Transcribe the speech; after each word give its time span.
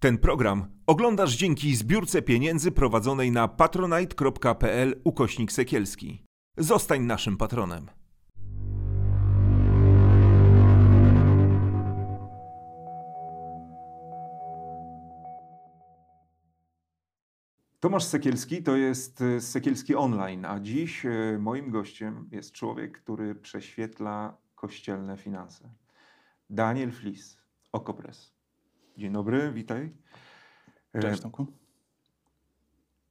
Ten 0.00 0.18
program 0.18 0.66
oglądasz 0.86 1.36
dzięki 1.36 1.76
zbiórce 1.76 2.22
pieniędzy 2.22 2.72
prowadzonej 2.72 3.32
na 3.32 3.48
patronite.pl 3.48 5.00
ukośnik 5.04 5.52
sekielski. 5.52 6.24
Zostań 6.56 7.02
naszym 7.02 7.36
patronem. 7.36 7.86
Tomasz 17.80 18.04
Sekielski 18.04 18.62
to 18.62 18.76
jest 18.76 19.20
e, 19.20 19.40
Sekielski 19.40 19.94
Online, 19.94 20.44
a 20.44 20.60
dziś 20.60 21.06
e, 21.06 21.38
moim 21.40 21.70
gościem 21.70 22.28
jest 22.32 22.52
człowiek, 22.52 23.02
który 23.02 23.34
prześwietla 23.34 24.36
kościelne 24.54 25.16
finanse. 25.16 25.70
Daniel 26.50 26.92
Flis, 26.92 27.36
Okopres. 27.72 28.37
Dzień 28.98 29.12
dobry, 29.12 29.52
witaj. 29.52 29.92
E, 30.92 31.00
Cześć 31.00 31.22
Tomku. 31.22 31.46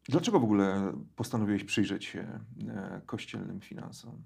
Dlaczego 0.09 0.39
w 0.39 0.43
ogóle 0.43 0.93
postanowiłeś 1.15 1.63
przyjrzeć 1.63 2.05
się 2.05 2.39
e, 2.67 3.01
kościelnym 3.05 3.61
finansom? 3.61 4.23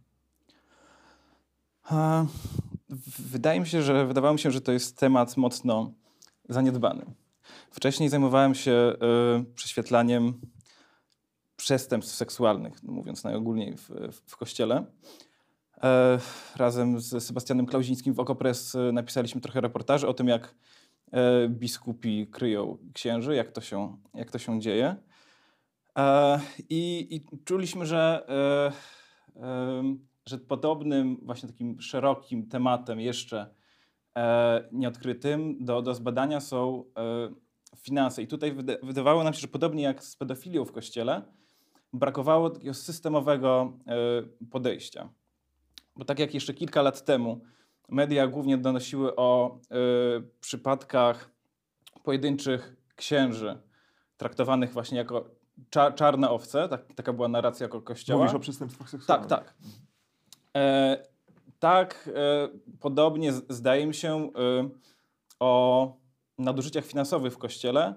A, 1.83 2.25
Wydaje 3.19 3.59
mi 3.59 3.67
się, 3.67 3.81
że 3.81 4.05
wydawało 4.05 4.33
mi 4.33 4.39
się, 4.39 4.51
że 4.51 4.61
to 4.61 4.71
jest 4.71 4.97
temat 4.97 5.37
mocno 5.37 5.93
zaniedbany. 6.49 7.05
Wcześniej 7.71 8.09
zajmowałem 8.09 8.55
się 8.55 8.93
y, 9.41 9.53
prześwietlaniem 9.55 10.41
przestępstw 11.55 12.15
seksualnych, 12.15 12.83
mówiąc 12.83 13.23
najogólniej 13.23 13.77
w, 13.77 13.89
w, 13.89 14.21
w 14.31 14.37
kościele. 14.37 14.85
E, 15.83 16.19
razem 16.55 16.99
z 16.99 17.23
Sebastianem 17.23 17.65
Klauzińskim 17.65 18.13
w 18.13 18.19
Okopres 18.19 18.77
napisaliśmy 18.93 19.41
trochę 19.41 19.61
reportaży 19.61 20.07
o 20.07 20.13
tym, 20.13 20.27
jak 20.27 20.45
e, 20.45 20.80
biskupi 21.49 22.27
kryją 22.27 22.77
księży, 22.93 23.35
jak 23.35 23.51
to 23.51 23.61
się, 23.61 23.97
jak 24.13 24.31
to 24.31 24.39
się 24.39 24.59
dzieje. 24.59 24.95
E, 25.97 26.39
i, 26.69 27.07
I 27.15 27.37
czuliśmy, 27.45 27.85
że, 27.85 28.25
e, 29.35 29.95
że 30.25 30.37
podobnym, 30.37 31.17
właśnie 31.21 31.49
takim 31.49 31.81
szerokim 31.81 32.47
tematem, 32.47 32.99
jeszcze 32.99 33.53
e, 34.17 34.69
nieodkrytym 34.71 35.65
do, 35.65 35.81
do 35.81 35.95
zbadania 35.95 36.39
są 36.39 36.83
e, 36.97 37.33
finanse. 37.77 38.21
I 38.21 38.27
tutaj 38.27 38.51
wyda, 38.51 38.73
wydawało 38.83 39.23
nam 39.23 39.33
się, 39.33 39.39
że 39.39 39.47
podobnie 39.47 39.83
jak 39.83 40.03
z 40.03 40.15
pedofilią 40.15 40.65
w 40.65 40.71
kościele, 40.71 41.21
brakowało 41.93 42.49
takiego 42.49 42.73
systemowego 42.73 43.77
e, 43.87 44.47
podejścia. 44.51 45.09
Bo 45.95 46.05
tak 46.05 46.19
jak 46.19 46.33
jeszcze 46.33 46.53
kilka 46.53 46.81
lat 46.81 47.05
temu 47.05 47.41
media 47.91 48.27
głównie 48.27 48.57
donosiły 48.57 49.15
o 49.15 49.59
e, 49.71 49.75
przypadkach 50.39 51.29
pojedynczych 52.03 52.75
księży 52.95 53.61
traktowanych 54.17 54.73
właśnie 54.73 54.97
jako 54.97 55.29
cza, 55.69 55.91
czarne 55.91 56.29
owce, 56.29 56.69
tak, 56.69 56.93
taka 56.95 57.13
była 57.13 57.27
narracja 57.27 57.63
jako 57.63 57.81
kościoła. 57.81 58.19
Mówisz 58.23 58.35
o 58.35 58.39
przestępstwach 58.39 58.89
seksualnych. 58.89 59.27
Tak, 59.29 59.43
tak. 59.45 59.55
E, 60.57 60.97
tak, 61.59 62.09
e, 62.15 62.49
podobnie 62.79 63.33
z- 63.33 63.43
zdaje 63.49 63.87
mi 63.87 63.93
się 63.93 64.17
e, 64.17 64.29
o 65.39 65.93
nadużyciach 66.37 66.85
finansowych 66.85 67.33
w 67.33 67.37
kościele. 67.37 67.95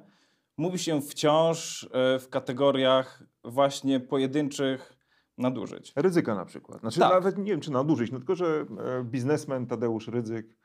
Mówi 0.56 0.78
się 0.78 1.00
wciąż 1.02 1.84
e, 1.92 2.18
w 2.18 2.28
kategoriach 2.28 3.22
właśnie 3.44 4.00
pojedynczych 4.00 4.93
nadużyć. 5.38 5.92
Ryzyka 5.96 6.34
na 6.34 6.44
przykład. 6.44 6.80
Znaczy 6.80 7.00
Tak. 7.00 7.12
nawet 7.12 7.38
nie 7.38 7.50
wiem, 7.50 7.60
czy 7.60 7.70
nadużyć, 7.72 8.12
no 8.12 8.18
tylko, 8.18 8.34
że 8.34 8.66
e, 8.78 9.04
biznesmen 9.04 9.66
Tadeusz 9.66 10.08
Rydzyk 10.08 10.56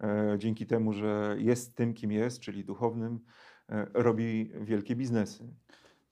e, 0.00 0.34
dzięki 0.38 0.66
temu, 0.66 0.92
że 0.92 1.36
jest 1.38 1.76
tym, 1.76 1.94
kim 1.94 2.12
jest, 2.12 2.40
czyli 2.40 2.64
duchownym, 2.64 3.20
e, 3.68 3.86
robi 3.94 4.50
wielkie 4.60 4.96
biznesy. 4.96 5.48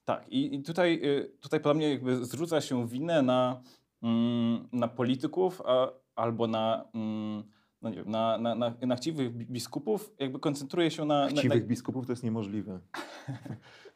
Tak, 0.05 0.29
i, 0.29 0.55
i 0.55 0.63
tutaj, 0.63 1.01
y, 1.05 1.33
tutaj 1.41 1.61
podobnie 1.61 1.91
jakby 1.91 2.25
zrzuca 2.25 2.61
się 2.61 2.89
winę 2.89 3.23
na, 3.23 3.63
mm, 4.03 4.69
na 4.73 4.89
polityków 4.89 5.63
a, 5.65 5.89
albo 6.17 6.47
na, 6.47 6.85
mm, 6.95 7.45
no 7.87 7.91
nie 7.91 7.97
wiem, 7.97 8.11
na, 8.11 8.39
na, 8.39 8.55
na, 8.55 8.75
na 8.83 8.97
chciwych 8.97 9.33
bi- 9.33 9.47
biskupów, 9.47 10.13
jakby 10.19 10.39
koncentruje 10.39 10.91
się 10.91 11.05
na... 11.05 11.27
na, 11.27 11.31
na 11.31 11.41
Chciwych 11.41 11.67
biskupów 11.67 12.07
to 12.07 12.13
jest 12.13 12.23
niemożliwe. 12.25 12.81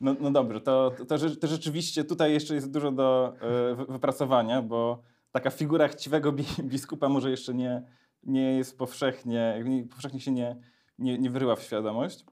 No, 0.01 0.17
no 0.21 0.31
dobrze, 0.31 0.61
to, 0.61 0.93
to, 1.09 1.19
to 1.41 1.47
rzeczywiście 1.49 2.05
tutaj 2.05 2.33
jeszcze 2.33 2.55
jest 2.55 2.71
dużo 2.71 2.93
do 2.93 3.35
wy- 3.77 3.87
wypracowania, 3.93 4.63
bo 4.63 5.03
taka 5.33 5.51
figura 5.51 5.89
chciwego 5.89 6.33
bi- 6.33 6.63
biskupa 6.73 7.09
może 7.09 7.31
jeszcze 7.31 7.55
nie, 7.55 7.83
nie 8.23 8.57
jest 8.57 8.79
powszechnie, 8.79 9.63
nie, 9.65 9.85
powszechnie 9.87 10.21
się 10.21 10.31
nie, 10.33 10.57
nie, 10.99 11.19
nie 11.19 11.31
wyryła 11.31 11.57
w 11.57 11.63
świadomość. 11.63 12.25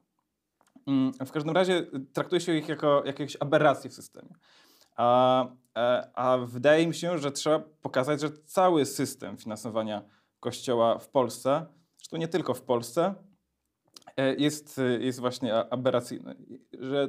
Mm, 0.86 1.12
W 1.12 1.32
każdym 1.32 1.54
razie 1.54 1.86
traktuje 2.12 2.40
się 2.40 2.56
ich 2.56 2.69
jako 2.69 3.02
jakieś 3.06 3.36
aberracje 3.40 3.90
w 3.90 3.94
systemie. 3.94 4.34
A, 4.96 5.46
e, 5.76 6.10
a 6.14 6.38
wydaje 6.38 6.86
mi 6.86 6.94
się, 6.94 7.19
że 7.19 7.32
trzeba 7.32 7.58
pokazać, 7.82 8.20
że 8.20 8.30
cały 8.30 8.86
system 8.86 9.36
finansowania 9.36 10.02
Kościoła 10.41 10.99
w 10.99 11.09
Polsce, 11.09 11.66
zresztą 11.97 12.16
nie 12.16 12.28
tylko 12.28 12.54
w 12.54 12.62
Polsce, 12.62 13.15
e, 14.16 14.34
jest, 14.34 14.78
e, 14.78 14.82
jest 14.82 15.21
właśnie 15.21 15.54
a- 15.54 15.69
aberracyjny. 15.69 16.37
Że, 16.81 17.09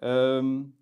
em, 0.00 0.72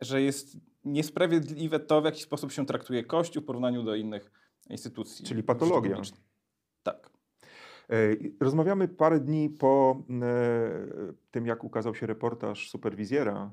że 0.00 0.22
jest 0.22 0.56
niesprawiedliwe 0.84 1.80
to, 1.80 2.02
w 2.02 2.04
jaki 2.04 2.22
sposób 2.22 2.52
się 2.52 2.66
traktuje 2.66 3.04
Kościół 3.04 3.42
w 3.42 3.46
porównaniu 3.46 3.82
do 3.82 3.94
innych 3.94 4.32
instytucji. 4.70 5.24
Czyli 5.26 5.42
patologia. 5.42 5.96
Tak. 6.82 7.10
E, 7.90 7.94
Rozmawiamy 8.40 8.88
parę 8.88 9.20
dni 9.20 9.50
po 9.50 10.02
e, 10.22 10.70
tym, 11.30 11.46
jak 11.46 11.64
ukazał 11.64 11.94
się 11.94 12.06
reportaż 12.06 12.70
superwizjera 12.70 13.50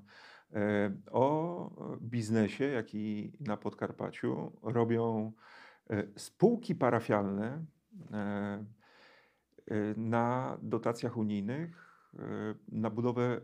e, 0.53 0.91
o 1.11 1.97
biznesie, 2.01 2.63
jaki 2.65 3.33
na 3.39 3.57
Podkarpaciu 3.57 4.51
robią 4.63 5.31
e, 5.37 5.62
spółki 6.17 6.75
parafialne 6.75 7.65
e, 8.11 8.15
e, 8.15 9.75
na 9.97 10.57
dotacjach 10.61 11.17
unijnych 11.17 11.95
e, 12.19 12.19
na 12.71 12.89
budowę 12.89 13.23
e, 13.23 13.39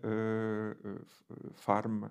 farm 1.54 2.04
e, 2.06 2.10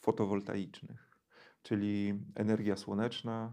fotowoltaicznych, 0.00 1.18
czyli 1.62 2.20
energia 2.34 2.76
słoneczna. 2.76 3.52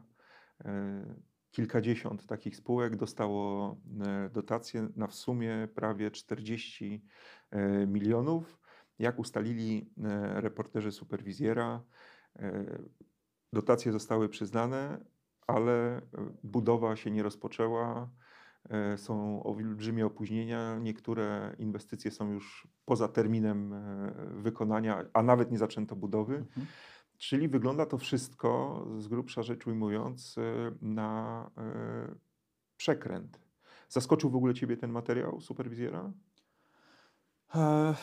e, 0.66 1.06
Kilkadziesiąt 1.52 2.26
takich 2.26 2.56
spółek 2.56 2.96
dostało 2.96 3.78
e, 4.06 4.30
dotacje 4.30 4.88
na 4.96 5.08
w 5.08 5.16
sumie 5.16 5.68
prawie 5.76 6.12
40 6.12 7.06
e, 7.52 7.88
milionów. 7.88 8.60
Jak 9.00 9.20
ustalili 9.20 9.90
e, 10.04 10.42
reporterzy 10.42 10.92
superwizjera, 10.92 11.84
e, 12.36 12.66
dotacje 13.54 13.92
zostały 13.92 14.30
przyznane, 14.30 15.06
ale 15.48 15.98
e, 15.98 16.02
budowa 16.44 16.96
się 16.96 17.12
nie 17.12 17.24
rozpoczęła. 17.24 18.10
E, 18.70 18.98
Są 18.98 19.44
olbrzymie 19.44 20.06
opóźnienia. 20.06 20.80
Niektóre 20.80 21.56
inwestycje 21.60 22.12
są 22.12 22.32
już 22.32 22.68
poza 22.86 23.08
terminem 23.08 23.74
e, 23.74 24.14
wykonania, 24.34 25.06
a 25.14 25.24
nawet 25.24 25.52
nie 25.52 25.58
zaczęto 25.58 25.96
budowy. 25.96 26.36
Mhm. 26.36 26.68
Czyli 27.18 27.48
wygląda 27.48 27.86
to 27.86 27.98
wszystko, 27.98 28.86
z 29.00 29.08
grubsza 29.08 29.44
rzecz 29.44 29.68
ujmując, 29.68 30.36
na 30.82 31.52
przekręt. 32.78 33.40
Zaskoczył 33.90 34.30
w 34.30 34.36
ogóle 34.36 34.54
Ciebie 34.54 34.78
ten 34.78 34.92
materiał 34.92 35.42
superwizjera? 35.42 36.12
E, 37.56 37.94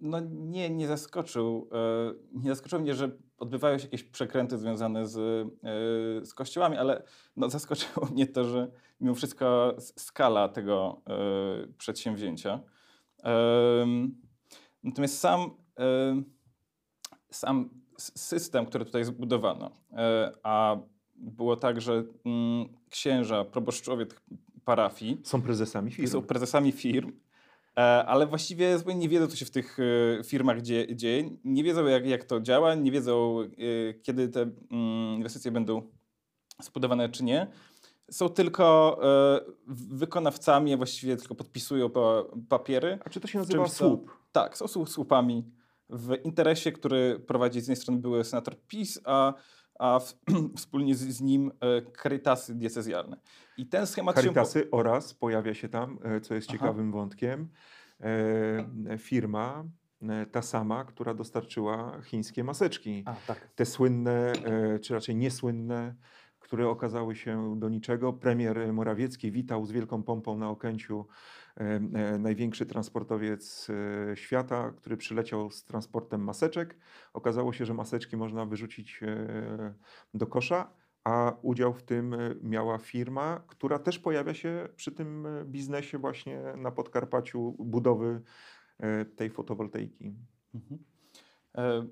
No 0.00 0.20
nie, 0.30 0.70
nie 0.70 0.86
zaskoczył. 0.88 1.68
e, 1.72 2.14
Nie 2.32 2.50
zaskoczyło 2.50 2.82
mnie, 2.82 2.94
że 2.94 3.10
odbywają 3.38 3.78
się 3.78 3.84
jakieś 3.84 4.02
przekręty 4.04 4.58
związane 4.58 5.06
z, 5.06 5.18
e, 5.18 6.24
z 6.26 6.34
kościołami, 6.34 6.76
ale 6.76 7.02
no 7.36 7.50
zaskoczyło 7.50 8.06
mnie 8.12 8.26
to, 8.26 8.44
że 8.44 8.70
mimo 9.00 9.14
wszystko 9.14 9.76
skala 9.78 10.48
tego 10.48 11.02
e, 11.06 11.66
przedsięwzięcia. 11.78 12.60
Natomiast 14.82 15.18
sam, 15.18 15.50
sam 17.30 17.70
system, 17.98 18.66
który 18.66 18.84
tutaj 18.84 19.04
zbudowano, 19.04 19.70
a 20.42 20.76
było 21.16 21.56
tak, 21.56 21.80
że 21.80 21.92
mm, 22.24 22.68
księża, 22.90 23.44
proboszczowie 23.44 24.06
tych 24.06 24.22
parafii 24.64 25.20
Są 25.24 25.42
prezesami 25.42 25.90
firm. 25.90 26.08
są 26.08 26.22
prezesami 26.22 26.72
firm, 26.72 27.12
ale 28.06 28.26
właściwie 28.26 28.78
nie 28.94 29.08
wiedzą, 29.08 29.26
co 29.26 29.36
się 29.36 29.44
w 29.44 29.50
tych 29.50 29.78
e, 30.20 30.24
firmach 30.24 30.62
dzie, 30.62 30.96
dzieje. 30.96 31.30
Nie 31.44 31.64
wiedzą, 31.64 31.86
jak, 31.86 32.06
jak 32.06 32.24
to 32.24 32.40
działa, 32.40 32.74
nie 32.74 32.92
wiedzą, 32.92 33.40
e, 33.40 33.94
kiedy 33.94 34.28
te 34.28 34.40
mm, 34.42 35.14
inwestycje 35.16 35.50
będą 35.50 35.82
zbudowane, 36.62 37.08
czy 37.08 37.24
nie. 37.24 37.46
Są 38.10 38.28
tylko 38.28 38.98
e, 39.02 39.40
wykonawcami, 39.66 40.76
właściwie 40.76 41.16
tylko 41.16 41.34
podpisują 41.34 41.90
pa, 41.90 42.24
papiery. 42.48 42.98
A 43.04 43.10
czy 43.10 43.20
to 43.20 43.28
się 43.28 43.38
nazywa 43.38 43.68
słup? 43.68 44.10
Tak, 44.32 44.58
są 44.58 44.66
słu- 44.66 44.86
słupami 44.86 45.44
w 45.88 46.14
interesie, 46.24 46.72
który 46.72 47.20
prowadzi 47.26 47.60
z 47.60 47.62
jednej 47.62 47.76
strony 47.76 48.00
były 48.00 48.24
senator 48.24 48.56
PiS, 48.68 49.00
a, 49.04 49.34
a 49.80 50.00
w, 50.00 50.14
wspólnie 50.56 50.94
z, 50.94 51.00
z 51.00 51.20
nim 51.20 51.52
e, 51.60 51.82
Caritasy 52.02 52.54
diecezjalne. 52.54 53.16
I 53.56 53.66
ten 53.66 53.86
schemat 53.86 54.16
się... 54.16 54.22
po- 54.22 54.22
Caritasy 54.22 54.70
oraz 54.70 55.14
pojawia 55.14 55.54
się 55.54 55.68
tam, 55.68 55.98
e, 56.02 56.20
co 56.20 56.34
jest 56.34 56.48
Aha. 56.48 56.58
ciekawym 56.58 56.92
wątkiem, 56.92 57.48
e, 58.00 58.98
firma, 58.98 59.64
e, 60.02 60.26
ta 60.26 60.42
sama, 60.42 60.84
która 60.84 61.14
dostarczyła 61.14 62.02
chińskie 62.02 62.44
maseczki. 62.44 63.02
A, 63.06 63.14
tak. 63.26 63.48
Te 63.54 63.64
słynne, 63.66 64.32
e, 64.32 64.78
czy 64.78 64.94
raczej 64.94 65.16
niesłynne, 65.16 65.94
które 66.38 66.68
okazały 66.68 67.16
się 67.16 67.60
do 67.60 67.68
niczego. 67.68 68.12
Premier 68.12 68.72
Morawiecki 68.72 69.32
witał 69.32 69.66
z 69.66 69.72
wielką 69.72 70.02
pompą 70.02 70.38
na 70.38 70.50
Okęciu 70.50 71.06
największy 72.18 72.66
transportowiec 72.66 73.68
e, 73.70 74.16
świata, 74.16 74.72
który 74.76 74.96
przyleciał 74.96 75.50
z 75.50 75.64
transportem 75.64 76.24
maseczek. 76.24 76.78
Okazało 77.12 77.52
się, 77.52 77.66
że 77.66 77.74
maseczki 77.74 78.16
można 78.16 78.46
wyrzucić 78.46 79.00
e, 79.02 79.74
do 80.14 80.26
kosza, 80.26 80.72
a 81.04 81.36
udział 81.42 81.74
w 81.74 81.82
tym 81.82 82.14
e, 82.14 82.34
miała 82.42 82.78
firma, 82.78 83.44
która 83.46 83.78
też 83.78 83.98
pojawia 83.98 84.34
się 84.34 84.68
przy 84.76 84.92
tym 84.92 85.26
e, 85.26 85.44
biznesie 85.44 85.98
właśnie 85.98 86.42
na 86.56 86.70
Podkarpaciu 86.70 87.52
budowy 87.58 88.22
e, 88.78 89.04
tej 89.04 89.30
fotowoltaiki. 89.30 90.14
Mhm. 90.54 90.84
E, 91.54 91.86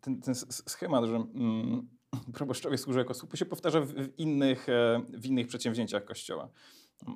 Ten, 0.00 0.20
ten 0.20 0.34
schemat, 0.34 1.04
że 1.04 1.16
mm, 1.16 1.88
proboszczowie 2.38 2.78
służą 2.78 2.98
jako 2.98 3.14
słupy, 3.14 3.36
się 3.36 3.46
powtarza 3.46 3.80
w, 3.80 3.92
w, 3.92 4.18
innych, 4.18 4.68
e, 4.68 5.02
w 5.08 5.26
innych 5.26 5.46
przedsięwzięciach 5.46 6.04
Kościoła. 6.04 6.48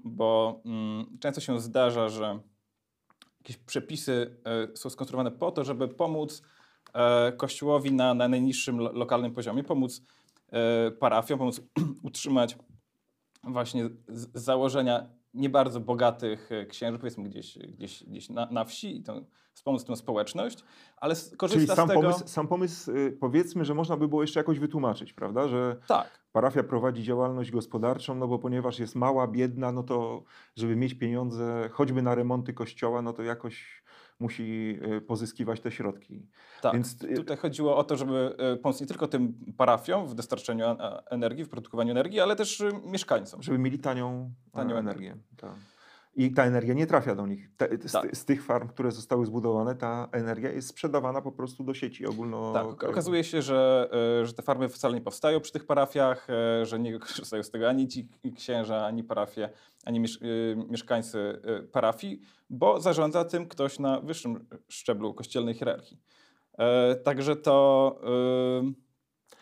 Bo 0.04 0.60
mm, 0.64 1.18
często 1.20 1.40
się 1.40 1.60
zdarza, 1.60 2.08
że 2.08 2.38
jakieś 3.40 3.56
przepisy 3.56 4.36
e, 4.72 4.76
są 4.76 4.90
skonstruowane 4.90 5.30
po 5.30 5.50
to, 5.50 5.64
żeby 5.64 5.88
pomóc 5.88 6.42
e, 6.94 7.32
Kościołowi 7.32 7.92
na, 7.92 8.14
na 8.14 8.28
najniższym 8.28 8.78
lo, 8.78 8.92
lokalnym 8.92 9.34
poziomie, 9.34 9.64
pomóc 9.64 10.02
e, 10.52 10.90
parafiom, 10.90 11.38
pomóc 11.38 11.60
utrzymać 12.02 12.56
właśnie 13.44 13.88
założenia 14.34 15.08
nie 15.34 15.50
bardzo 15.50 15.80
bogatych 15.80 16.52
e, 16.52 16.66
księży, 16.66 16.98
powiedzmy 16.98 17.24
gdzieś, 17.24 17.58
gdzieś, 17.58 18.04
gdzieś 18.04 18.30
na, 18.30 18.46
na 18.50 18.64
wsi 18.64 18.96
i 18.96 19.02
to, 19.02 19.20
wspomóc 19.52 19.84
tę 19.84 19.96
społeczność, 19.96 20.64
ale 20.96 21.12
s- 21.12 21.24
Czyli 21.26 21.36
korzysta 21.36 21.74
sam 21.76 21.88
z 21.88 21.90
tego... 21.90 22.02
pomysł, 22.02 22.22
sam 22.28 22.48
pomysł, 22.48 22.90
y, 22.90 23.16
powiedzmy, 23.20 23.64
że 23.64 23.74
można 23.74 23.96
by 23.96 24.08
było 24.08 24.22
jeszcze 24.22 24.40
jakoś 24.40 24.58
wytłumaczyć, 24.58 25.12
prawda? 25.12 25.48
Że 25.48 25.76
Tak, 25.88 26.10
parafia 26.32 26.62
prowadzi 26.62 27.02
działalność 27.02 27.50
gospodarczą, 27.50 28.14
no 28.14 28.28
bo 28.28 28.38
ponieważ 28.38 28.78
jest 28.78 28.94
mała, 28.94 29.26
biedna, 29.26 29.72
no 29.72 29.82
to 29.82 30.22
żeby 30.56 30.76
mieć 30.76 30.94
pieniądze 30.94 31.68
choćby 31.72 32.02
na 32.02 32.14
remonty 32.14 32.52
kościoła, 32.52 33.02
no 33.02 33.12
to 33.12 33.22
jakoś 33.22 33.83
musi 34.18 34.78
y, 34.96 35.00
pozyskiwać 35.00 35.60
te 35.60 35.70
środki. 35.70 36.26
tak. 36.62 36.72
Więc 36.74 37.02
y, 37.04 37.14
Tutaj 37.14 37.36
chodziło 37.36 37.76
o 37.76 37.84
to, 37.84 37.96
żeby 37.96 38.36
e, 38.38 38.56
pomóc 38.56 38.80
nie 38.80 38.86
tylko 38.86 39.08
tym 39.08 39.34
parafiom 39.56 40.06
w 40.08 40.14
dostarczeniu 40.14 40.64
a- 40.66 41.02
energii, 41.10 41.44
w 41.44 41.48
produkowaniu 41.48 41.90
energii, 41.90 42.20
ale 42.20 42.36
też 42.36 42.60
e, 42.60 42.68
mieszkańcom. 42.84 43.42
żeby 43.42 43.58
mieli 43.58 43.78
tanią, 43.78 44.32
Tanią 44.52 44.68
tanią 44.68 44.78
energię. 44.80 45.16
Tak. 45.36 45.50
I 46.16 46.32
ta 46.32 46.44
energia 46.44 46.74
nie 46.74 46.86
trafia 46.86 47.14
do 47.14 47.26
nich. 47.26 47.50
Te, 47.56 47.68
z, 47.88 47.92
Tak. 47.92 48.16
z 48.16 48.24
tych 48.24 48.44
farm, 48.44 48.68
które 48.68 48.90
zostały 48.90 49.26
zbudowane, 49.26 49.74
ta 49.74 50.08
energia 50.12 50.50
jest 50.52 50.68
sprzedawana 50.68 51.22
po 51.22 51.32
prostu 51.32 51.64
do 51.64 51.74
sieci 51.74 52.06
ogólno. 52.06 52.52
Tak, 52.52 52.66
ok- 52.66 52.84
okazuje 52.84 53.24
się, 53.24 53.42
że, 53.42 53.88
e, 54.22 54.26
że 54.26 54.32
te 54.32 54.42
farmy 54.42 54.68
wcale 54.68 54.94
nie 54.94 55.00
powstają 55.00 55.40
przy 55.40 55.52
tych 55.52 55.66
parafiach, 55.66 56.26
e, 56.30 56.66
że 56.66 56.78
nie 56.78 56.98
korzystają 56.98 57.42
z 57.42 57.50
tego 57.50 57.68
ani 57.68 57.88
ci 57.88 58.08
księża, 58.36 58.86
ani 58.86 59.04
parafie, 59.04 59.50
ani 59.84 59.98
e, 59.98 60.02
mieszkańcy 60.70 61.40
parafii, 61.72 62.20
bo 62.50 62.80
zarządza 62.80 63.24
tym 63.24 63.48
ktoś 63.48 63.78
na 63.78 64.00
wyższym 64.00 64.46
szczeblu 64.68 65.14
kościelnej 65.14 65.54
hierarchii. 65.54 66.00
Także 67.04 67.36
to. 67.36 68.00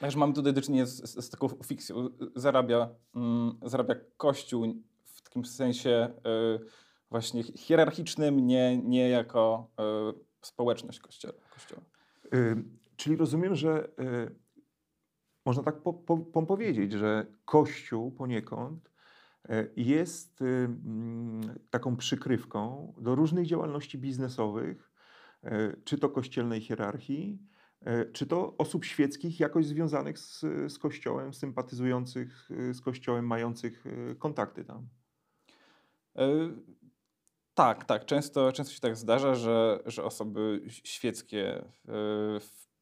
Także 0.01 0.19
mamy 0.19 0.33
tutaj 0.33 0.53
do 0.53 0.63
czynienia 0.63 0.87
z, 0.87 1.11
z, 1.11 1.25
z 1.25 1.31
taką 1.31 1.49
fikcją. 1.49 2.09
Zarabia, 2.37 2.89
mm, 3.15 3.59
zarabia 3.63 3.95
Kościół 4.17 4.67
takim 5.33 5.45
sensie 5.45 5.91
e, 5.91 6.13
właśnie 7.11 7.43
hierarchicznym, 7.43 8.47
nie, 8.47 8.79
nie 8.79 9.09
jako 9.09 9.71
e, 9.79 10.13
społeczność 10.43 11.01
kościoła. 11.01 11.35
kościoła. 11.55 11.83
Y, 12.35 12.65
Czyli 12.97 13.17
rozumiem, 13.17 13.55
że 13.55 13.89
y, 14.01 14.35
można 15.47 15.63
tak 15.63 15.83
po, 15.83 15.93
po, 15.93 16.19
po 16.19 16.43
powiedzieć, 16.43 16.93
że 16.93 17.27
Kościół 17.45 18.11
poniekąd 18.11 18.91
y, 19.51 19.73
jest 19.77 20.43
y, 20.43 20.45
mm, 20.45 21.59
taką 21.71 21.97
przykrywką 21.97 22.93
do 22.99 23.15
różnych 23.15 23.47
działalności 23.47 23.99
biznesowych, 23.99 24.93
y, 25.45 25.49
czy 25.85 25.99
to 25.99 26.09
kościelnej 26.09 26.61
hierarchii, 26.61 27.43
y, 27.87 28.13
czy 28.13 28.27
to 28.27 28.57
osób 28.57 28.85
świeckich 28.85 29.41
jakoś 29.41 29.67
związanych 29.67 30.19
z, 30.19 30.41
z 30.73 30.79
Kościołem, 30.79 31.35
sympatyzujących 31.35 32.51
y, 32.51 32.75
z 32.75 32.81
Kościołem, 32.81 33.27
mających 33.27 33.87
y, 33.87 34.17
kontakty 34.19 34.65
tam. 34.65 34.89
E, 36.17 36.51
Tak, 37.55 37.85
tak. 37.85 38.05
Często, 38.05 38.53
często 38.53 38.75
się 38.75 38.81
tak 38.81 38.97
zdarza, 38.97 39.35
że, 39.35 39.79
że 39.87 40.05
osoby 40.05 40.63
świeckie 40.69 41.59
e, 41.59 41.65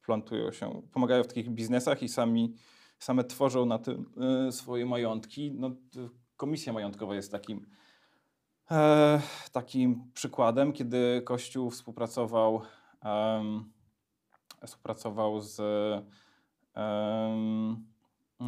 wplątują 0.01 0.51
się, 0.51 0.81
pomagają 0.91 1.23
w 1.23 1.27
takich 1.27 1.49
biznesach 1.49 2.03
i 2.03 2.09
sami, 2.09 2.53
same 2.99 3.23
tworzą 3.23 3.65
na 3.65 3.79
tym 3.79 4.05
e, 4.47 4.51
swoje 4.51 4.85
majątki. 4.85 5.51
No, 5.51 5.71
komisja 6.37 6.73
majątkowa 6.73 7.15
jest 7.15 7.31
takim, 7.31 7.67
takim 9.51 10.11
przykładem, 10.13 10.73
kiedy 10.73 11.21
Kościół 11.25 11.69
współpracował, 11.69 12.61
współpracował 14.65 15.41
z 15.41 15.61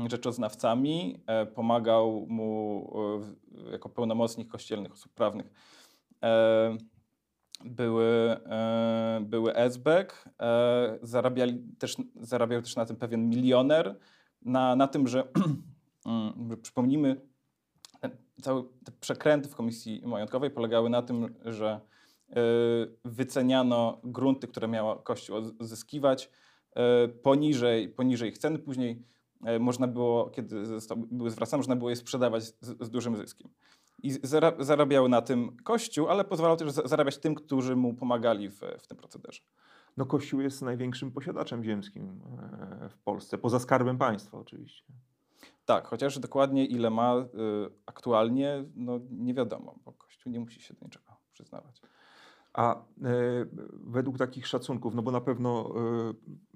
rzeczoznawcami, 0.10 1.24
e, 1.28 1.46
pomagał 1.46 2.26
mu 2.30 2.94
e, 3.68 3.72
jako 3.72 3.90
pełnomocnik 3.90 4.48
kościelnych 4.48 4.94
osób 4.94 5.14
prawnych. 5.14 5.46
E, 6.24 6.78
Były, 7.66 8.38
były 9.22 9.54
SBEK, 9.70 10.30
e, 10.42 11.00
zarabiali 11.02 11.64
też, 11.80 11.96
zarabiał 12.16 12.62
też 12.62 12.76
na 12.76 12.86
tym 12.86 12.96
pewien 12.96 13.30
milioner, 13.30 13.96
na, 14.42 14.76
na 14.76 14.88
tym, 14.88 15.08
że 15.08 15.24
mm, 16.06 16.58
przypomnijmy, 16.62 17.22
całe 18.42 18.64
te 18.64 18.92
przekręty 19.00 19.50
w 19.50 19.56
komisji 19.56 20.02
majątkowej 20.06 20.52
polegały 20.52 20.90
na 20.90 21.02
tym, 21.02 21.36
że 21.46 21.80
wyceniano 23.06 24.02
grunty, 24.04 24.48
które 24.48 24.68
miała 24.68 24.96
Kościół 24.96 25.36
odzyskiwać 25.38 26.30
poniżej, 27.24 27.90
poniżej 27.90 28.30
ich 28.30 28.38
ceny. 28.38 28.60
Później 28.60 29.04
można 29.60 29.88
było, 29.88 30.30
kiedy 30.30 30.64
były 30.96 31.32
zwracane, 31.32 31.60
można 31.60 31.76
było 31.76 31.90
je 31.90 31.96
sprzedawać 31.96 32.44
z, 32.44 32.56
z 32.62 32.90
dużym 32.90 33.18
zyskiem. 33.18 33.50
I 34.04 34.12
zara, 34.24 34.54
zarabiał 34.60 35.08
na 35.08 35.22
tym 35.22 35.58
Kościół, 35.64 36.10
ale 36.10 36.24
pozwalał 36.24 36.58
też 36.58 36.72
za- 36.72 36.88
zarabiać 36.88 37.18
tym, 37.18 37.36
którzy 37.36 37.76
mu 37.76 37.94
pomagali 37.94 38.50
w, 38.50 38.62
w 38.80 38.88
tym 38.88 38.98
procederze. 38.98 39.42
No 39.98 40.06
Kościół 40.06 40.42
jest 40.42 40.62
największym 40.62 41.12
posiadaczem 41.12 41.64
ziemskim 41.64 42.22
e, 42.84 42.90
w 42.90 42.98
Polsce, 42.98 43.38
poza 43.38 43.60
skarbem 43.60 43.98
państwa 43.98 44.38
oczywiście. 44.38 44.84
Tak, 45.66 45.88
chociaż 45.88 46.20
dokładnie 46.20 46.66
ile 46.66 46.90
ma 46.90 47.18
y, 47.18 47.26
aktualnie, 47.86 48.66
no 48.76 49.00
nie 49.12 49.34
wiadomo, 49.34 49.76
bo 49.86 49.92
Kościół 49.94 50.34
nie 50.34 50.40
musi 50.40 50.62
się 50.62 50.74
do 50.74 50.86
niczego 50.86 51.14
przyznawać. 51.34 51.82
A 52.54 52.76
e, 52.76 52.82
według 53.74 54.18
takich 54.18 54.48
szacunków, 54.48 54.96
no 54.96 55.02
bo 55.02 55.12
na 55.12 55.22
pewno 55.22 55.74
e, 55.76 56.14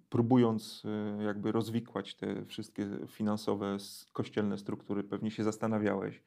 próbując 0.09 0.83
e, 1.19 1.23
jakby 1.23 1.51
rozwikłać 1.51 2.15
te 2.15 2.45
wszystkie 2.45 2.87
finansowe, 3.07 3.77
kościelne 4.13 4.57
struktury, 4.57 5.03
pewnie 5.03 5.31
się 5.31 5.43
zastanawiałeś, 5.43 6.23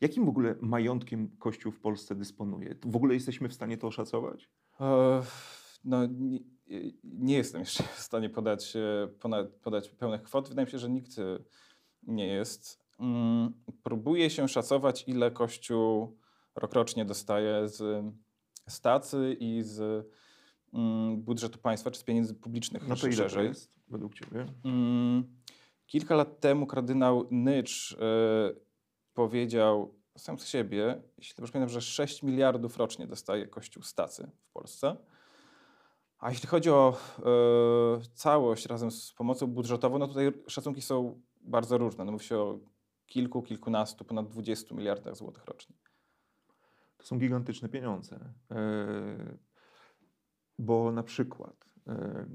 jakim 0.00 0.24
w 0.24 0.28
ogóle 0.28 0.54
majątkiem 0.60 1.36
Kościół 1.38 1.72
w 1.72 1.80
Polsce 1.80 2.14
dysponuje? 2.14 2.74
W 2.84 2.96
ogóle 2.96 3.14
jesteśmy 3.14 3.48
w 3.48 3.54
stanie 3.54 3.78
to 3.78 3.86
oszacować? 3.86 4.50
E, 4.80 5.22
No, 5.84 6.06
nie, 6.06 6.40
nie 7.04 7.36
jestem 7.36 7.60
jeszcze 7.60 7.82
w 7.82 8.00
stanie 8.00 8.30
podać, 8.30 8.76
e, 8.76 9.08
ponad, 9.20 9.48
podać 9.48 9.88
pełnych 9.88 10.22
kwot. 10.22 10.48
Wydaje 10.48 10.66
mi 10.66 10.72
się, 10.72 10.78
że 10.78 10.90
nikt 10.90 11.18
e, 11.18 11.38
nie 12.02 12.26
jest. 12.26 12.82
Mm, 13.00 13.52
Próbuje 13.82 14.30
się 14.30 14.48
szacować, 14.48 15.04
ile 15.06 15.30
Kościół 15.30 16.18
rokrocznie 16.54 17.04
dostaje 17.04 17.68
z 17.68 18.04
stacy 18.68 19.36
i 19.40 19.62
z 19.62 20.06
budżetu 21.16 21.58
państwa, 21.58 21.90
czy 21.90 22.00
z 22.00 22.04
pieniędzy 22.04 22.34
publicznych 22.34 22.88
No 22.88 22.96
to 22.96 23.06
ile 23.06 23.30
to 23.30 23.42
jest 23.42 23.72
według 23.88 24.14
Ciebie? 24.14 24.46
Mm, 24.64 25.24
Kilka 25.86 26.14
lat 26.14 26.40
temu 26.40 26.66
kardynał 26.66 27.28
Nycz 27.30 27.96
e, 28.00 28.54
powiedział 29.14 29.94
sam 30.18 30.38
z 30.38 30.46
siebie, 30.46 31.02
jeśli 31.18 31.36
dobrze 31.36 31.52
pamiętam, 31.52 31.72
że 31.72 31.80
6 31.80 32.22
miliardów 32.22 32.76
rocznie 32.76 33.06
dostaje 33.06 33.46
Kościół 33.46 33.82
stacy 33.82 34.30
w 34.48 34.52
Polsce. 34.52 34.96
A 36.18 36.30
jeśli 36.30 36.48
chodzi 36.48 36.70
o 36.70 36.96
e, 37.18 37.22
całość 38.14 38.66
razem 38.66 38.90
z 38.90 39.12
pomocą 39.12 39.46
budżetową, 39.46 39.98
no 39.98 40.08
tutaj 40.08 40.32
szacunki 40.46 40.82
są 40.82 41.20
bardzo 41.40 41.78
różne. 41.78 42.04
No 42.04 42.12
mówi 42.12 42.24
się 42.24 42.38
o 42.38 42.58
kilku, 43.06 43.42
kilkunastu, 43.42 44.04
ponad 44.04 44.28
20 44.28 44.74
miliardach 44.74 45.16
złotych 45.16 45.44
rocznie. 45.44 45.76
To 46.96 47.06
są 47.06 47.18
gigantyczne 47.18 47.68
pieniądze. 47.68 48.32
E, 48.50 49.51
Bo 50.58 50.92
na 50.92 51.02
przykład, 51.02 51.64
e, 51.88 52.26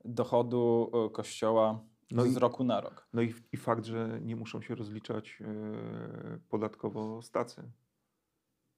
dochodu 0.04 0.90
y, 1.06 1.10
Kościoła 1.10 1.84
No 2.10 2.22
z 2.22 2.36
i- 2.36 2.38
roku 2.38 2.64
na 2.64 2.80
rok. 2.80 3.08
No 3.12 3.22
i, 3.22 3.34
i 3.52 3.56
fakt, 3.56 3.84
że 3.84 4.18
nie 4.22 4.36
muszą 4.36 4.62
się 4.62 4.74
rozliczać 4.74 5.38
e, 5.40 6.38
podatkowo 6.48 7.22
z 7.22 7.30
tacy. 7.30 7.62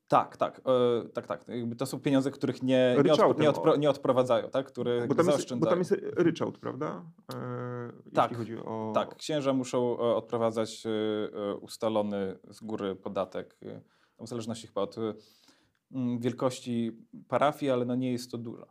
Tak, 0.09 0.37
tak, 0.37 0.61
e, 1.05 1.09
tak, 1.09 1.27
tak. 1.27 1.49
Jakby 1.49 1.77
to 1.77 1.87
są 1.87 2.01
pieniądze, 2.01 2.31
których 2.31 2.63
nie, 2.63 2.97
nie, 3.05 3.13
odpro, 3.13 3.35
nie, 3.43 3.51
odpro, 3.51 3.77
nie 3.77 3.91
odprowadzają, 3.91 4.51
tak? 4.51 4.67
Które 4.67 5.07
Bo 5.07 5.15
tam, 5.15 5.27
jest, 5.27 5.55
bo 5.55 5.67
tam 5.67 5.79
jest 5.79 5.95
ryczałt, 6.17 6.59
prawda? 6.59 7.03
E, 7.35 7.37
Tak, 8.15 8.31
Jeśli 8.31 8.47
chodzi 8.47 8.67
o. 8.67 8.93
Tak, 8.95 9.17
księża 9.17 9.53
muszą 9.53 9.99
e, 9.99 10.01
odprowadzać 10.01 10.87
e, 10.87 10.91
e, 10.91 11.55
ustalony 11.55 12.39
z 12.51 12.61
góry 12.61 12.97
podatek, 12.97 13.57
e, 13.63 13.81
w 14.25 14.29
zależności 14.29 14.67
chyba 14.67 14.81
od 14.81 14.97
mm, 15.93 16.19
wielkości 16.19 16.93
parafii, 17.29 17.73
ale 17.73 17.85
no 17.85 17.95
nie 17.95 18.13
jest 18.13 18.31
to 18.31 18.39
dużo. 18.39 18.67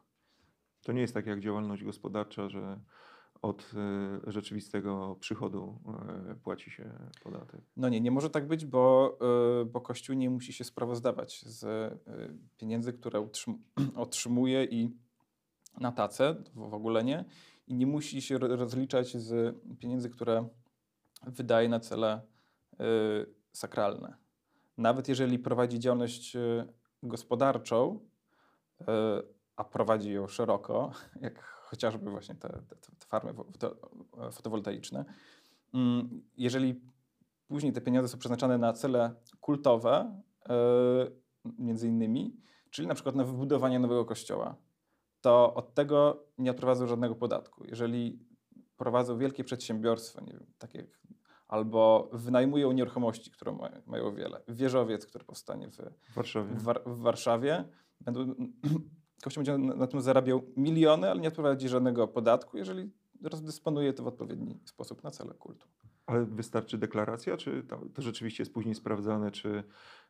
To 0.82 0.92
nie 0.92 1.02
jest 1.02 1.14
tak 1.14 1.26
jak 1.26 1.40
działalność 1.40 1.84
gospodarcza, 1.84 2.50
że 2.50 2.80
od 3.42 3.72
rzeczywistego 4.28 5.18
przychodu 5.20 5.80
płaci 6.44 6.72
się 6.72 6.92
podatek. 7.24 7.62
No 7.78 7.90
nie, 7.90 8.02
nie 8.02 8.12
może 8.12 8.30
tak 8.30 8.48
być, 8.48 8.66
bo, 8.66 9.18
bo 9.72 9.82
Kościół 9.82 10.16
nie 10.16 10.30
musi 10.30 10.54
się 10.54 10.64
sprawozdawać 10.64 11.44
z 11.46 11.94
pieniędzy, 12.58 12.94
które 12.94 13.30
otrzymuje 13.96 14.66
i 14.66 14.98
na 15.80 15.92
tacę, 15.92 16.36
w 16.56 16.70
w 16.70 16.74
ogóle 16.74 17.04
nie, 17.04 17.26
i 17.68 17.76
nie 17.76 17.86
musi 17.88 18.22
się 18.22 18.38
ro- 18.38 18.56
rozliczać 18.56 19.18
z 19.18 19.56
pieniędzy, 19.80 20.10
które 20.10 20.48
wydaje 21.28 21.70
na 21.70 21.80
cele 21.80 22.22
e, 22.80 22.86
sakralne. 23.52 24.16
Nawet 24.78 25.08
jeżeli 25.08 25.40
prowadzi 25.40 25.80
działalność 25.80 26.36
e, 26.36 26.68
gospodarczą, 27.04 28.00
e, 28.88 29.22
a 29.56 29.64
prowadzi 29.64 30.12
ją 30.12 30.28
szeroko, 30.28 30.92
jak 31.22 31.44
chociażby 31.44 32.12
właśnie 32.12 32.36
te, 32.36 32.50
te, 32.50 32.76
te 32.76 33.06
farmy 33.08 33.34
foto- 33.34 33.76
fotowoltaiczne, 34.32 35.06
mm, 35.74 36.22
jeżeli 36.38 36.82
później 37.48 37.74
te 37.74 37.82
pieniądze 37.82 38.10
są 38.10 38.18
przeznaczane 38.18 38.58
na 38.58 38.74
cele 38.74 39.16
kultowe, 39.42 40.22
e, 40.50 40.54
między 41.60 41.88
innymi, 41.88 42.38
czyli 42.70 42.88
na 42.88 42.94
przykład 42.94 43.16
na 43.16 43.24
wybudowanie 43.24 43.80
nowego 43.80 44.06
kościoła, 44.06 44.56
to 45.24 45.54
od 45.54 45.74
tego 45.74 46.24
nie 46.38 46.52
odprowadzą 46.52 46.88
żadnego 46.88 47.16
podatku. 47.16 47.66
Jeżeli 47.66 48.20
prowadzą 48.78 49.18
wielkie 49.18 49.44
przedsiębiorstwo, 49.44 50.22
nie 50.22 50.34
wiem, 50.34 50.46
takie 50.58 50.78
jak, 50.78 51.02
albo 51.48 52.10
wynajmują 52.14 52.72
nieruchomości, 52.72 53.32
które 53.32 53.52
ma, 53.52 53.70
mają 53.86 54.16
wiele, 54.16 54.42
wieżowiec, 54.48 55.06
który 55.06 55.26
powstanie 55.26 55.70
w, 55.70 55.78
W 55.78 56.16
Warszawie. 56.16 56.56
w, 56.56 56.64
w 56.86 57.02
Warszawie, 57.02 57.64
będą, 58.02 58.36
Kościół 59.24 59.44
będzie 59.44 59.58
na, 59.58 59.76
na 59.76 59.88
tym 59.88 60.02
zarabiał 60.02 60.42
miliony, 60.58 61.12
ale 61.12 61.22
nie 61.22 61.28
odprowadzi 61.28 61.70
żadnego 61.70 62.08
podatku, 62.08 62.58
jeżeli 62.58 62.92
rozdysponuje 63.24 63.94
to 63.94 64.04
w 64.04 64.08
odpowiedni 64.08 64.60
sposób 64.66 65.04
na 65.04 65.12
cele 65.12 65.34
kultu. 65.34 65.68
Ale 66.06 66.26
wystarczy 66.26 66.78
deklaracja, 66.78 67.38
czy 67.38 67.64
to, 67.64 67.82
to 67.94 68.02
rzeczywiście 68.02 68.42
jest 68.44 68.54
później 68.54 68.76
sprawdzane, 68.76 69.32
czy 69.32 69.64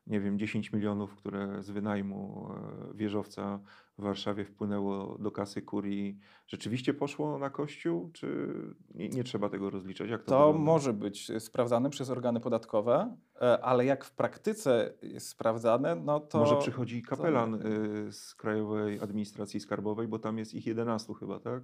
nie 0.08 0.20
wiem, 0.20 0.40
10 0.40 0.74
milionów, 0.74 1.16
które 1.16 1.64
z 1.64 1.70
wynajmu 1.70 2.50
e, 2.92 2.98
wieżowca 2.98 3.60
w 3.98 4.02
Warszawie 4.02 4.46
wpłynęło 4.46 5.18
do 5.20 5.32
kasy 5.32 5.62
kurii, 5.62 6.20
rzeczywiście 6.48 6.94
poszło 6.94 7.38
na 7.38 7.50
kościół, 7.50 8.10
czy 8.14 8.54
nie, 8.96 9.10
nie 9.10 9.24
trzeba 9.24 9.50
tego 9.50 9.70
rozliczać? 9.70 10.10
Jak 10.10 10.24
to, 10.24 10.30
To 10.30 10.48
wygląda? 10.48 10.72
może 10.72 10.94
być 10.94 11.32
sprawdzane 11.40 11.90
przez 11.90 12.10
organy 12.10 12.40
podatkowe, 12.40 13.16
e, 13.42 13.62
ale 13.62 13.86
jak 13.86 14.06
w 14.06 14.12
praktyce 14.12 14.94
jest 15.02 15.28
sprawdzane, 15.30 15.96
no 15.96 16.20
to... 16.20 16.38
Może 16.40 16.56
przychodzi 16.58 17.02
to- 17.02 17.10
kapelan 17.10 17.54
y, 17.56 18.12
z 18.12 18.36
Krajowej 18.36 19.00
Administracji 19.00 19.60
Skarbowej, 19.60 20.08
bo 20.08 20.20
tam 20.20 20.38
jest 20.38 20.54
ich 20.54 20.66
11 20.68 21.14
chyba, 21.14 21.40
tak? 21.40 21.64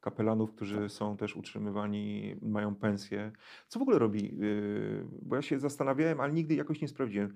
Kapelanów, 0.00 0.52
którzy 0.52 0.76
Tak. 0.76 0.90
są 0.90 1.16
też 1.16 1.36
utrzymywani, 1.36 2.36
mają 2.42 2.74
pensję. 2.74 3.32
Co 3.68 3.78
w 3.78 3.82
ogóle 3.82 3.98
robi? 3.98 4.42
y, 4.42 5.06
Bo 5.22 5.36
ja 5.36 5.42
się 5.42 5.58
zastanawiałem, 5.58 6.20
ale 6.20 6.32
nigdy 6.32 6.54
jakoś 6.54 6.80
nie 6.80 6.88
sprawdziłem. 6.88 7.34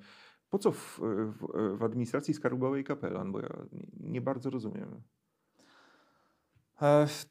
Po 0.50 0.58
co 0.58 0.72
w, 0.72 1.00
w, 1.28 1.46
w 1.78 1.82
administracji 1.82 2.34
skarbowej 2.34 2.84
kapelan? 2.84 3.32
Bo 3.32 3.40
ja 3.40 3.48
nie, 4.00 4.20
bardzo 4.20 4.50
rozumiem. 4.50 5.02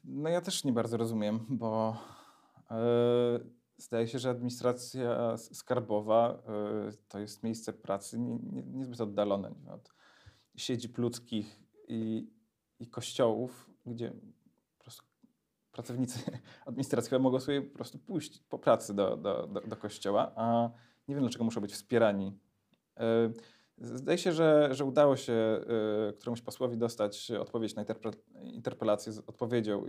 No 0.04 0.28
ja 0.28 0.40
też 0.40 0.64
nie 0.64 0.72
bardzo 0.72 0.96
rozumiem, 0.96 1.40
bo 1.48 1.96
e, 2.70 3.40
zdaje 3.76 4.08
się, 4.08 4.18
że 4.18 4.30
administracja 4.30 5.36
skarbowa 5.36 6.42
e, 6.48 6.92
to 7.08 7.18
jest 7.18 7.42
miejsce 7.42 7.72
pracy 7.72 8.18
nie, 8.18 8.38
nie, 8.38 8.62
niezbyt 8.62 9.00
oddalone 9.00 9.50
nie 9.64 9.72
od 9.72 9.94
siedzib 10.56 10.98
ludzkich 10.98 11.60
i, 11.88 12.30
i 12.80 12.86
kościołów, 12.86 13.70
gdzie 13.86 14.12
pracownicy 15.74 16.18
administracji 16.66 17.10
chyba 17.10 17.22
mogą 17.22 17.40
sobie 17.40 17.62
po 17.62 17.74
prostu 17.74 17.98
pójść 17.98 18.42
po 18.48 18.58
pracy 18.58 18.94
do, 18.94 19.16
do, 19.16 19.46
do, 19.46 19.60
do 19.60 19.76
kościoła, 19.76 20.32
a 20.36 20.70
nie 21.08 21.14
wiem 21.14 21.24
dlaczego 21.24 21.44
muszą 21.44 21.60
być 21.60 21.72
wspierani. 21.72 22.38
E, 23.00 23.32
Zdaje 23.78 24.18
się, 24.18 24.32
że, 24.32 24.68
że 24.72 24.84
udało 24.84 25.16
się 25.16 25.32
e, 25.32 26.12
któremuś 26.12 26.40
posłowi 26.40 26.76
dostać 26.76 27.30
odpowiedź 27.30 27.74
na 27.74 27.84
interpelację 28.42 29.12
z 29.12 29.18
odpowiedzią. 29.18 29.86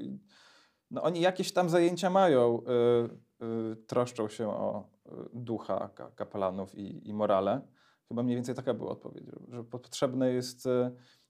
No, 0.92 1.04
oni 1.04 1.22
jakieś 1.22 1.54
tam 1.54 1.70
zajęcia 1.70 2.10
mają, 2.10 2.62
e, 2.62 3.76
troszczą 3.76 4.30
się 4.30 4.50
o 4.50 4.90
ducha 5.34 5.90
ka, 5.96 6.12
kapelanów 6.12 6.76
i, 6.76 7.10
i 7.10 7.14
morale. 7.14 7.62
Chyba 8.08 8.24
mniej 8.24 8.36
więcej 8.36 8.56
taka 8.56 8.74
była 8.74 8.92
odpowiedź, 8.92 9.26
że- 9.48 9.64
potrzebne 9.64 10.32
jest 10.32 10.68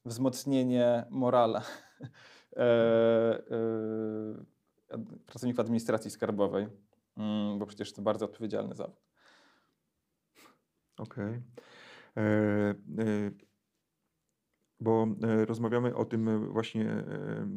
wzmocnienie 0.05 1.05
morala 1.09 1.61
pracowników 5.25 5.59
administracji 5.59 6.11
skarbowej, 6.11 6.67
mm, 7.17 7.59
bo 7.59 7.65
przecież 7.65 7.93
to 7.93 8.01
bardzo 8.01 8.25
odpowiedzialny 8.25 8.75
zawód. 8.75 9.01
Okej. 10.97 11.41
E, 12.17 12.21
e, 12.21 12.75
Bo 14.79 15.07
e, 15.23 15.45
rozmawiamy 15.45 15.95
o 15.95 16.05
tym 16.05 16.29
e, 16.29 16.39
właśnie. 16.39 16.89
e, 16.89 16.97
e, 16.99 17.47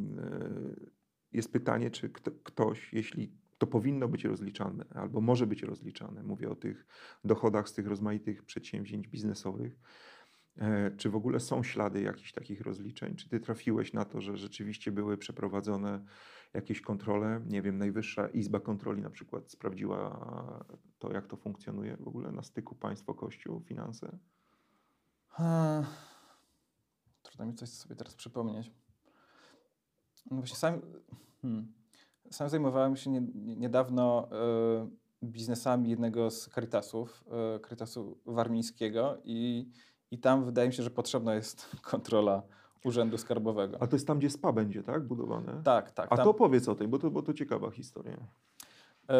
Jest 1.33 1.53
pytanie, 1.53 1.91
czy 1.91 2.11
kto, 2.11 2.31
ktoś, 2.45 2.93
jeśli 2.93 3.33
to 3.59 3.67
powinno 3.67 4.09
być 4.09 4.25
rozliczane, 4.25 4.85
albo 4.95 5.21
może 5.21 5.47
być 5.47 5.63
rozliczane, 5.63 6.23
mówię 6.23 6.51
o 6.51 6.57
tych 6.57 6.87
dochodach 7.25 7.69
z 7.69 7.75
tych 7.75 7.87
rozmaitych 7.87 8.45
przedsięwzięć 8.45 9.09
biznesowych, 9.09 9.73
e, 9.73 9.79
czy 10.97 11.11
w 11.11 11.17
ogóle 11.17 11.41
są 11.41 11.63
ślady 11.63 12.03
jakichś 12.03 12.33
takich 12.33 12.61
rozliczeń? 12.61 13.17
Czy 13.17 13.29
ty 13.29 13.41
trafiłeś 13.41 13.93
na 13.93 14.05
to, 14.05 14.21
że 14.21 14.37
rzeczywiście 14.37 14.93
były 14.93 15.17
przeprowadzone 15.19 16.05
jakieś 16.55 16.81
kontrole? 16.81 17.41
Nie 17.47 17.63
wiem, 17.63 17.79
Najwyższa 17.79 18.29
Izba 18.29 18.61
Kontroli 18.61 19.03
na 19.03 19.11
przykład 19.11 19.51
sprawdziła 19.51 20.21
to, 20.99 21.13
jak 21.13 21.27
to 21.27 21.37
funkcjonuje 21.37 21.97
w 21.97 22.09
ogóle 22.09 22.33
na 22.33 22.43
styku 22.43 22.75
państwo-kościół, 22.75 23.61
finanse? 23.61 24.19
Trudno 27.23 27.47
mi 27.47 27.55
coś 27.55 27.69
sobie 27.69 27.97
teraz 27.97 28.15
przypomnieć. 28.15 28.73
No 30.31 30.37
właśnie 30.37 30.57
sam, 30.57 30.81
hmm, 31.43 31.73
sam 32.31 32.49
zajmowałem 32.49 32.97
się 32.97 33.11
nie, 33.11 33.21
nie, 33.21 33.57
niedawno 33.57 34.29
e, 34.33 34.89
biznesami 35.25 35.91
jednego 35.91 36.31
z 36.31 36.49
Caritasów, 36.49 37.25
e, 37.57 37.61
Caritasu 37.61 38.21
Warmińskiego 38.27 39.21
i, 39.25 39.71
i 40.11 40.19
tam 40.19 40.45
wydaje 40.45 40.69
mi 40.69 40.75
się, 40.75 40.83
że 40.83 40.91
potrzebna 40.91 41.35
jest 41.35 41.77
kontrola 41.91 42.43
Urzędu 42.85 43.19
Skarbowego. 43.19 43.83
A 43.83 43.87
to 43.87 43.97
jest 43.97 44.07
tam, 44.07 44.19
gdzie 44.19 44.31
spa 44.31 44.53
będzie, 44.53 44.83
tak? 44.83 45.07
Budowane? 45.07 45.63
tak, 45.65 45.91
tak. 45.91 46.07
A 46.11 46.17
tam- 46.17 46.25
to 46.25 46.31
opowiedz 46.31 46.69
o 46.69 46.75
tej, 46.75 46.89
bo 46.89 46.99
to, 46.99 47.11
bo 47.11 47.23
to 47.23 47.35
ciekawa 47.35 47.71
historia. 47.71 48.17
E, 49.11 49.17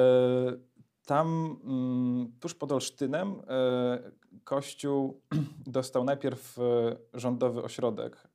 tam 1.07 1.57
mm, 1.65 2.33
tuż 2.41 2.55
pod 2.55 2.73
Olsztynem 2.73 3.35
e, 3.49 4.13
Kościół 4.45 5.21
dostał 5.67 6.05
najpierw 6.05 6.59
e, 6.59 6.97
rządowy 7.15 7.63
ośrodek 7.63 8.29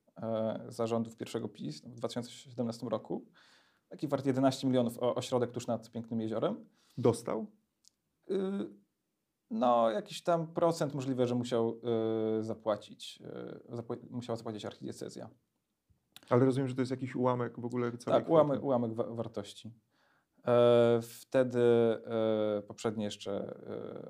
zarządów 0.68 1.16
pierwszego 1.16 1.48
PiS 1.48 1.80
w 1.80 1.94
2017 1.94 2.86
roku. 2.86 3.24
Taki 3.88 4.08
wart 4.08 4.26
11 4.26 4.66
milionów 4.66 4.98
o, 4.98 5.14
ośrodek 5.14 5.50
tuż 5.50 5.66
nad 5.66 5.90
Pięknym 5.90 6.20
Jeziorem. 6.20 6.64
Dostał? 6.98 7.46
Y, 8.30 8.34
no, 9.50 9.90
jakiś 9.90 10.22
tam 10.22 10.46
procent 10.46 10.94
możliwe, 10.94 11.26
że 11.26 11.34
musiał 11.34 11.80
y, 12.38 12.42
zapłacić, 12.42 13.22
y, 13.72 13.76
zapła 13.76 13.96
musiała 14.10 14.36
zapłacić 14.36 14.64
archidiecezja. 14.64 15.30
Ale 16.28 16.44
rozumiem, 16.44 16.68
że 16.68 16.74
to 16.74 16.80
jest 16.82 16.90
jakiś 16.90 17.16
ułamek 17.16 17.60
w 17.60 17.64
ogóle 17.64 17.92
całej 17.98 18.20
Tak, 18.20 18.30
ułamek, 18.30 18.62
ułamek 18.62 18.94
wa 18.94 19.04
wartości. 19.04 19.72
E, 20.46 21.00
wtedy 21.02 21.60
e, 21.60 22.62
poprzedni 22.62 23.04
jeszcze 23.04 23.56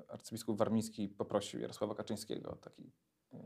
e, 0.07 0.11
arcybiskup 0.11 0.57
Warmiński 0.57 1.09
poprosił 1.09 1.59
Jarosława 1.59 1.95
Kaczyńskiego 1.95 2.51
o 2.51 2.55
taki 2.55 2.91
e, 3.33 3.37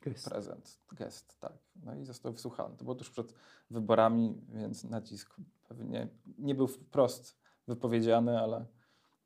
Gest. 0.00 0.28
prezent, 0.28 0.78
gest, 0.92 1.40
tak. 1.40 1.52
No 1.76 1.94
i 1.94 2.04
został 2.04 2.32
wysłuchany. 2.32 2.76
To 2.76 2.84
było 2.84 2.94
tuż 2.94 3.10
przed 3.10 3.34
wyborami, 3.70 4.40
więc 4.48 4.84
nacisk 4.84 5.36
pewnie 5.68 6.08
nie 6.38 6.54
był 6.54 6.66
wprost 6.66 7.38
wypowiedziany, 7.66 8.40
ale, 8.40 8.66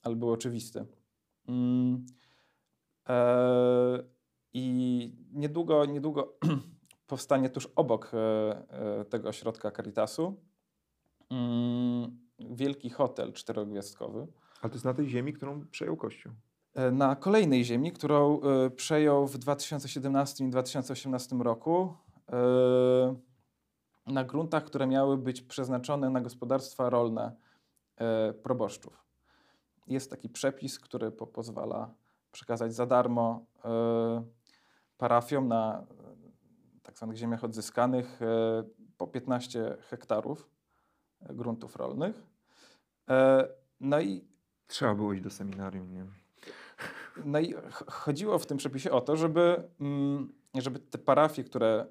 ale 0.03 0.17
był 0.17 0.33
oczywisty. 0.33 0.87
Mm. 1.49 2.07
E, 3.09 4.05
I 4.53 5.17
niedługo, 5.33 5.85
niedługo 5.85 6.39
powstanie 7.07 7.51
tuż 7.51 7.69
obok 7.77 8.13
e, 8.15 8.19
e, 9.01 9.05
tego 9.05 9.29
ośrodka 9.29 9.71
Caritasu 9.71 10.37
mm, 11.31 12.19
wielki 12.39 12.91
hotel 12.91 13.33
czterogwiazdkowy 13.33 14.27
Ale 14.63 14.71
to 14.71 14.75
jest 14.75 14.85
na 14.85 14.95
tej 14.95 15.09
ziemi, 15.09 15.33
którą 15.33 15.67
przejął 15.67 15.97
Kościół. 15.97 16.33
e, 16.75 16.91
na 16.91 17.17
kolejnej 17.17 17.65
ziemi, 17.65 17.93
którą 17.93 18.41
e, 18.41 18.71
przejął 18.71 19.27
w 19.27 19.39
2017 19.39 20.45
i 20.45 20.51
2018 20.51 21.37
roku 21.37 21.95
e, 22.33 23.17
na 24.07 24.25
gruntach, 24.25 24.65
które 24.65 24.87
miały 24.87 25.19
być 25.19 25.43
przeznaczone 25.43 26.11
na 26.11 26.21
gospodarstwa 26.21 26.91
rolne 26.91 27.37
proboszczów. 28.43 29.05
Jest 29.87 30.11
taki 30.11 30.29
przepis, 30.29 30.79
który 30.79 31.11
po 31.11 31.27
pozwala 31.27 31.95
przekazać 32.33 32.75
za 32.75 32.87
darmo 32.87 33.47
e, 33.65 34.25
parafiom 34.99 35.49
na 35.49 35.79
e, 35.81 36.83
tak 36.83 36.97
zwanych 36.97 37.17
ziemiach 37.17 37.45
odzyskanych 37.45 38.23
e, 38.23 38.65
po 38.99 39.07
15 39.07 39.77
hektarów 39.91 40.49
gruntów 41.21 41.77
rolnych. 41.77 42.23
No 43.81 44.01
i 44.01 44.25
Trzeba 44.67 44.95
było 44.95 45.13
iść 45.13 45.23
do 45.23 45.31
seminarium, 45.31 45.93
nie? 45.93 46.07
no 47.25 47.39
i 47.41 47.53
ch- 47.53 47.91
chodziło 47.91 48.39
w 48.39 48.47
tym 48.47 48.59
przepisie 48.59 48.91
o 48.91 49.01
to, 49.01 49.17
żeby, 49.17 49.71
mm, 49.81 50.33
żeby 50.55 50.79
te 50.79 50.99
parafie, 50.99 51.45
które, 51.45 51.87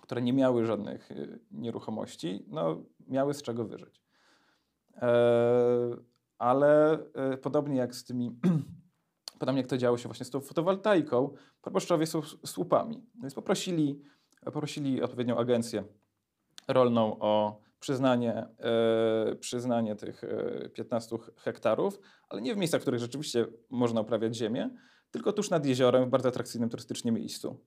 które 0.00 0.22
nie 0.22 0.32
miały 0.32 0.66
żadnych 0.66 1.08
nieruchomości, 1.50 2.44
no, 2.48 2.82
miały 3.08 3.34
z 3.34 3.42
czego 3.42 3.64
wyżyć. 3.64 4.02
Ale 6.38 6.98
e, 7.14 7.36
podobnie 7.36 7.76
jak 7.76 7.94
z 7.94 8.04
tymi, 8.04 8.30
podobnie 9.38 9.60
jak 9.60 9.70
to 9.70 9.78
działo 9.78 9.98
się 9.98 10.08
właśnie 10.08 10.26
z 10.26 10.30
tą 10.30 10.40
fotowoltaiką, 10.40 11.34
proboszczowie 11.62 12.06
są 12.06 12.22
słupami. 12.46 13.06
Więc 13.22 13.34
poprosili, 13.34 14.02
poprosili 14.44 15.02
odpowiednią 15.02 15.36
agencję 15.38 15.84
rolną 16.68 17.18
o 17.18 17.60
przyznanie, 17.80 18.46
e, 18.58 19.36
przyznanie 19.36 19.96
tych 19.96 20.24
e, 20.24 20.68
15 20.68 21.16
hektarów, 21.36 22.00
ale 22.28 22.42
nie 22.42 22.54
w 22.54 22.58
miejscach, 22.58 22.80
w 22.80 22.84
których 22.84 23.00
rzeczywiście 23.00 23.46
można 23.70 24.00
uprawiać 24.00 24.36
ziemię, 24.36 24.70
tylko 25.10 25.32
tuż 25.32 25.50
nad 25.50 25.66
jeziorem, 25.66 26.04
w 26.04 26.08
bardzo 26.08 26.28
atrakcyjnym 26.28 26.70
turystycznie 26.70 27.12
miejscu. 27.12 27.60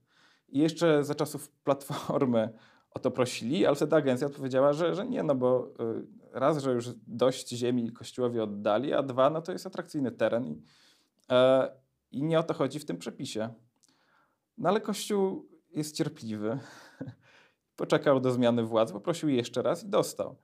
I 0.50 0.60
jeszcze 0.60 1.04
za 1.04 1.16
czasów 1.16 1.50
Platformy 1.50 2.50
o 2.92 3.00
to 3.00 3.12
prosili, 3.12 3.66
ale 3.66 3.76
wtedy 3.76 3.96
agencja 3.96 4.28
odpowiedziała, 4.28 4.74
że, 4.74 4.96
że 4.96 5.06
nie, 5.06 5.24
no 5.24 5.36
bo 5.36 5.68
y, 5.68 6.08
raz, 6.34 6.58
że 6.58 6.72
już 6.72 6.90
dość 7.08 7.50
ziemi 7.50 7.92
kościołowi 7.92 8.40
oddali, 8.40 8.94
a 8.94 9.04
dwa, 9.04 9.30
no 9.30 9.42
to 9.42 9.52
jest 9.52 9.68
atrakcyjny 9.68 10.12
teren 10.12 10.48
i, 10.48 10.62
e, 11.32 11.72
i 12.12 12.24
nie 12.24 12.40
o 12.40 12.44
to 12.44 12.54
chodzi 12.54 12.80
w 12.80 12.86
tym 12.86 12.98
przepisie. 12.98 13.50
No 14.58 14.70
ale 14.70 14.82
Kościół 14.82 15.50
jest 15.70 15.96
cierpliwy. 15.96 16.60
Poczekał 17.76 18.20
do 18.20 18.32
zmiany 18.32 18.64
władzy, 18.64 18.94
poprosił 18.94 19.30
jeszcze 19.30 19.62
raz 19.62 19.84
i 19.84 19.90
dostał. 19.90 20.38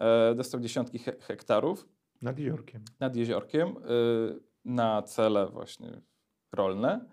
E, 0.00 0.34
dostał 0.34 0.60
dziesiątki 0.60 0.98
he 0.98 1.12
hektarów 1.20 1.88
Nad 2.22 2.38
jeziorkiem. 2.38 2.84
nad 3.00 3.16
jeziorkiem 3.16 3.68
y, 3.68 4.40
na 4.64 5.02
cele 5.02 5.46
właśnie 5.46 6.00
rolne. 6.52 7.08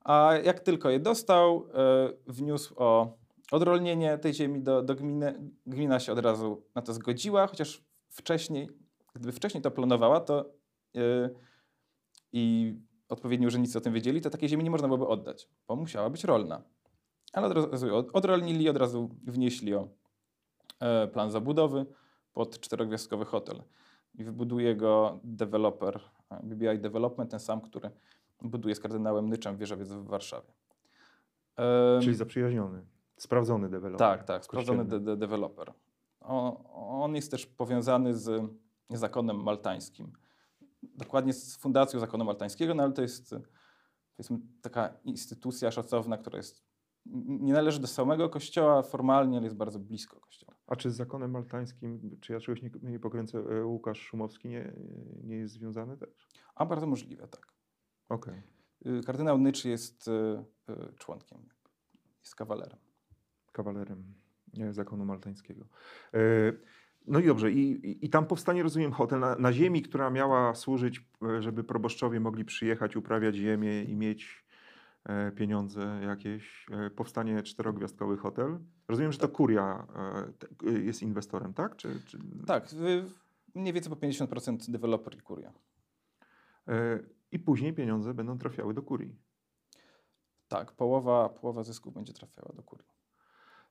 A 0.00 0.34
jak 0.44 0.60
tylko 0.60 0.90
je 0.90 1.00
dostał, 1.00 1.66
y, 1.66 2.32
wniósł 2.32 2.74
o 2.76 3.18
odrolnienie 3.52 4.18
tej 4.18 4.34
ziemi 4.34 4.62
do, 4.62 4.82
do 4.82 4.94
gminy. 4.94 5.50
Gmina 5.66 6.00
się 6.00 6.12
od 6.12 6.18
razu 6.18 6.62
na 6.74 6.82
to 6.82 6.92
zgodziła, 6.92 7.46
chociaż 7.46 7.84
wcześniej, 8.08 8.68
gdyby 9.14 9.32
wcześniej 9.32 9.62
to 9.62 9.70
planowała, 9.70 10.20
to 10.20 10.50
y, 10.96 11.34
i 12.32 12.74
odpowiedni 13.08 13.46
urzędnicy 13.46 13.78
o 13.78 13.80
tym 13.80 13.92
wiedzieli, 13.92 14.20
to 14.20 14.30
takiej 14.30 14.48
ziemi 14.48 14.64
nie 14.64 14.70
można 14.70 14.88
byłoby 14.88 15.06
oddać, 15.06 15.48
bo 15.68 15.76
musiała 15.76 16.10
być 16.10 16.24
rolna. 16.24 16.62
Ale 17.32 17.46
od 17.46 17.72
razu 17.72 17.86
odrolnili, 18.12 18.68
od 18.68 18.76
razu 18.76 19.10
wnieśli 19.24 19.74
o 19.74 19.88
e, 20.80 21.08
plan 21.08 21.30
zabudowy 21.30 21.86
pod 22.32 22.60
czterogwiazdkowy 22.60 23.24
hotel 23.24 23.62
i 24.14 24.24
wybuduje 24.24 24.76
go 24.76 25.20
deweloper, 25.24 26.00
e, 26.30 26.40
BBI 26.42 26.78
Development, 26.78 27.30
ten 27.30 27.40
sam, 27.40 27.60
który 27.60 27.90
buduje 28.42 28.74
z 28.74 28.80
kardynałem 28.80 29.28
Nyczem 29.28 29.56
wieżowiec 29.56 29.88
w 29.88 30.06
Warszawie. 30.06 30.52
Czyli 32.00 32.14
zaprzyjaźniony. 32.14 32.84
Sprawdzony 33.22 33.68
deweloper. 33.68 33.98
tak, 33.98 34.24
tak, 34.24 34.44
sprawdzony 34.44 34.84
de 34.84 35.00
de 35.00 35.16
deweloper. 35.16 35.72
On, 36.20 36.56
on 36.74 37.14
jest 37.14 37.30
też 37.30 37.46
powiązany 37.46 38.14
z 38.14 38.42
zakonem 38.90 39.42
maltańskim. 39.42 40.12
Dokładnie 40.82 41.32
z 41.32 41.56
Fundacją 41.56 42.00
Zakonu 42.00 42.24
Maltańskiego, 42.24 42.74
no 42.74 42.82
ale 42.82 42.92
to 42.92 43.02
jest 43.02 43.34
powiedzmy, 44.16 44.38
taka 44.62 44.94
instytucja 45.04 45.70
szacowna, 45.70 46.18
która 46.18 46.36
jest, 46.36 46.62
nie 47.26 47.52
należy 47.52 47.80
do 47.80 47.86
samego 47.86 48.28
kościoła 48.28 48.82
formalnie, 48.82 49.36
ale 49.36 49.44
jest 49.44 49.56
bardzo 49.56 49.78
blisko 49.78 50.20
kościoła. 50.20 50.54
A 50.66 50.76
czy 50.76 50.90
z 50.90 50.96
zakonem 50.96 51.30
maltańskim, 51.30 52.18
czy 52.20 52.32
ja 52.32 52.40
czegoś 52.40 52.62
nie, 52.62 52.70
nie 52.82 52.98
pokręcę, 52.98 53.38
e, 53.38 53.64
Łukasz 53.64 54.00
Szumowski 54.00 54.48
nie, 54.48 54.72
nie 55.24 55.36
jest 55.36 55.54
związany 55.54 55.96
też? 55.96 56.28
A 56.54 56.66
bardzo 56.66 56.86
możliwe, 56.86 57.28
tak. 57.28 57.52
Okej. 58.08 58.42
Y, 58.86 59.00
Kardynał 59.06 59.38
Nycz 59.38 59.64
jest 59.64 60.08
y, 60.08 60.44
y, 60.70 60.92
członkiem, 60.98 61.48
jest 62.20 62.34
kawalerem. 62.34 62.78
Kawalerem 63.52 64.04
e, 64.60 64.72
zakonu 64.72 65.04
maltańskiego. 65.04 65.64
E, 66.14 66.18
No 67.06 67.18
i 67.20 67.26
dobrze, 67.26 67.52
i, 67.52 67.70
i, 67.90 68.06
i 68.06 68.10
tam 68.10 68.26
powstanie, 68.26 68.62
rozumiem, 68.62 68.92
hotel 68.92 69.20
na, 69.20 69.36
na 69.36 69.52
ziemi, 69.52 69.82
która 69.82 70.10
miała 70.10 70.54
służyć, 70.54 71.04
e, 71.22 71.42
żeby 71.42 71.64
proboszczowie 71.64 72.20
mogli 72.20 72.44
przyjechać, 72.44 72.96
uprawiać 72.96 73.34
ziemię 73.34 73.84
i 73.84 73.96
mieć 73.96 74.44
pieniądze 75.36 76.00
jakieś. 76.06 76.66
Powstanie 76.96 77.42
czterogwiazdkowy 77.42 78.16
hotel. 78.16 78.58
Rozumiem, 78.88 79.12
że 79.12 79.18
to 79.18 79.28
kuria 79.28 79.86
te- 80.38 80.68
e, 80.70 80.72
jest 80.72 81.02
inwestorem, 81.02 81.54
tak? 81.54 81.76
Czy, 81.76 82.00
czy... 82.06 82.18
Tak, 82.46 82.68
mniej 83.54 83.72
więcej 83.72 83.90
po 83.92 83.96
50% 83.96 84.70
deweloper 84.70 85.14
i 85.16 85.20
kuria. 85.20 85.52
I 87.32 87.38
później 87.38 87.72
pieniądze 87.72 88.14
będą 88.14 88.38
trafiały 88.38 88.74
do 88.74 88.82
kurii. 88.82 89.16
Tak, 90.48 90.72
połowa, 90.72 91.28
połowa 91.28 91.62
zysków 91.62 91.94
będzie 91.94 92.12
trafiała 92.12 92.52
do 92.56 92.62
kurii. 92.62 92.86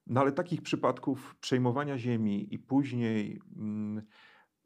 No 0.08 0.22
ale 0.22 0.32
takich 0.32 0.62
przypadków 0.62 1.36
przejmowania 1.36 1.98
ziemi 1.98 2.54
i 2.54 2.60
później 2.60 3.42
mm, 3.58 4.02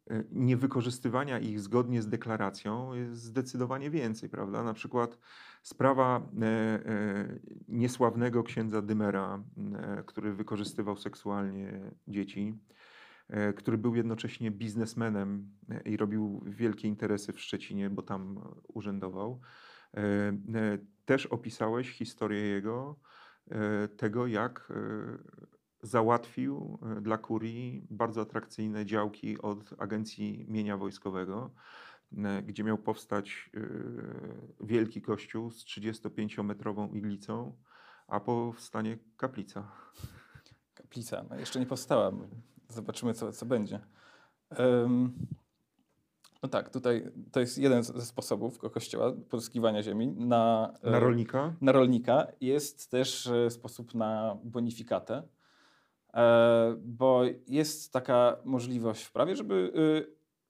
e, 0.10 0.24
niewykorzystywania 0.32 1.40
ich 1.40 1.60
zgodnie 1.60 2.02
z 2.02 2.10
deklaracją 2.10 2.94
jest 2.94 3.22
zdecydowanie 3.22 3.90
więcej, 3.90 4.30
prawda? 4.30 4.64
Na 4.64 4.74
przykład 4.74 5.18
sprawa 5.66 6.30
e, 6.42 6.46
e, 6.46 7.40
niesławnego 7.68 8.44
księdza 8.44 8.82
Dymera, 8.82 9.44
e, 9.74 10.04
który 10.06 10.34
wykorzystywał 10.34 10.98
seksualnie 10.98 11.92
dzieci, 12.08 12.54
który 13.56 13.78
był 13.78 13.96
jednocześnie 13.96 14.52
biznesmenem 14.52 15.52
i 15.86 15.98
robił 15.98 16.44
wielkie 16.46 16.88
interesy 16.88 17.34
w 17.34 17.42
Szczecinie, 17.42 17.90
bo 17.90 18.02
tam 18.02 18.40
urzędował. 18.68 19.42
Też 21.06 21.26
opisałeś 21.26 21.90
historię 21.92 22.42
jego, 22.42 23.00
tego, 23.98 24.28
jak 24.28 24.72
e, 24.72 24.76
załatwił 25.86 26.80
e, 26.98 27.02
dla 27.02 27.18
kurii 27.18 27.88
bardzo 27.90 28.22
atrakcyjne 28.22 28.86
działki 28.86 29.42
od 29.42 29.74
Agencji 29.78 30.46
Mienia 30.50 30.78
Wojskowego, 30.78 31.52
e, 32.18 32.44
gdzie 32.44 32.64
miał 32.64 32.78
powstać 32.78 33.52
e, 33.54 33.60
wielki 34.66 35.02
kościół 35.02 35.52
z 35.52 35.66
35-metrową 35.66 36.96
iglicą, 36.96 37.56
a 38.08 38.20
powstanie 38.20 38.98
kaplica. 39.18 39.72
Kaplica, 40.74 41.26
no 41.30 41.36
jeszcze 41.36 41.60
nie 41.60 41.66
powstała. 41.66 42.12
Zobaczymy, 42.70 43.14
co, 43.14 43.32
co 43.32 43.46
będzie. 43.46 43.80
No 46.46 46.50
tak, 46.50 46.70
tutaj 46.70 47.12
to 47.32 47.40
jest 47.40 47.58
jeden 47.58 47.84
ze 47.84 48.06
sposobów 48.06 48.58
ko- 48.58 48.70
kościoła 48.70 49.14
pozyskiwania 49.30 49.84
ziemi 49.84 50.08
na, 50.08 50.74
e, 50.84 50.92
Na 50.92 51.00
rolnika? 51.00 51.54
na 51.62 51.72
rolnika. 51.72 52.28
Jest 52.42 52.92
też 52.92 53.28
e, 53.28 53.50
sposób 53.50 53.96
na 53.96 54.38
bonifikatę, 54.44 55.24
e, 56.14 56.76
bo 56.84 57.22
jest 57.48 57.94
taka 57.94 58.38
możliwość 58.44 59.04
w 59.04 59.12
prawie, 59.12 59.36
żeby 59.36 59.72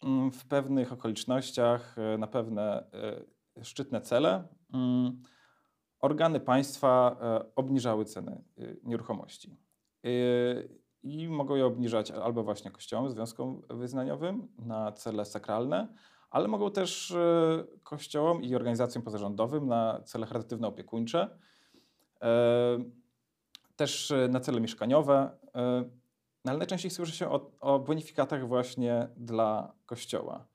y, 0.04 0.06
mm, 0.08 0.32
w 0.32 0.46
pewnych 0.46 0.94
okolicznościach, 0.94 1.96
na 2.20 2.28
pewne 2.28 2.84
szczytne 3.62 4.02
cele, 4.02 4.48
mm, 4.74 5.22
organy 6.00 6.40
państwa 6.40 7.18
obniżały 7.56 8.06
ceny 8.06 8.42
y, 8.60 8.80
nieruchomości. 8.84 9.58
I 11.06 11.28
mogą 11.28 11.56
je 11.56 11.66
obniżać 11.66 12.12
albo 12.12 12.44
właśnie 12.44 12.72
kościołom, 12.72 13.10
związkom 13.10 13.62
wyznaniowym 13.70 14.48
na 14.58 14.92
cele 14.92 15.26
sakralne, 15.26 15.88
ale 16.30 16.48
mogą 16.48 16.72
też 16.72 17.12
e, 17.12 17.64
kościołom 17.84 18.44
i 18.44 18.56
organizacjom 18.56 19.04
pozarządowym 19.04 19.68
na 19.68 20.02
cele 20.06 20.26
charytatywno-opiekuńcze, 20.26 21.30
e, 22.22 22.84
też 23.76 24.12
e, 24.12 24.28
na 24.28 24.40
cele 24.40 24.62
mieszkaniowe, 24.62 25.32
no 26.46 26.52
ale 26.52 26.58
najczęściej 26.58 26.92
słyszy 26.92 27.16
się 27.16 27.30
o, 27.30 27.52
o 27.60 27.80
bonifikatach 27.80 28.48
właśnie 28.48 29.08
dla 29.18 29.74
kościoła. 29.86 30.48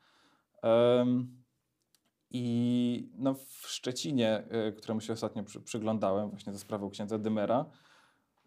I 2.31 3.11
no 3.15 3.35
w 3.35 3.69
Szczecinie, 3.69 4.45
któremu 4.79 5.01
się 5.01 5.13
ostatnio 5.13 5.45
przy, 5.45 5.61
przyglądałem 5.61 6.31
właśnie 6.31 6.53
za 6.53 6.59
sprawą 6.59 6.91
księdza 6.91 7.19
Dymera, 7.19 7.67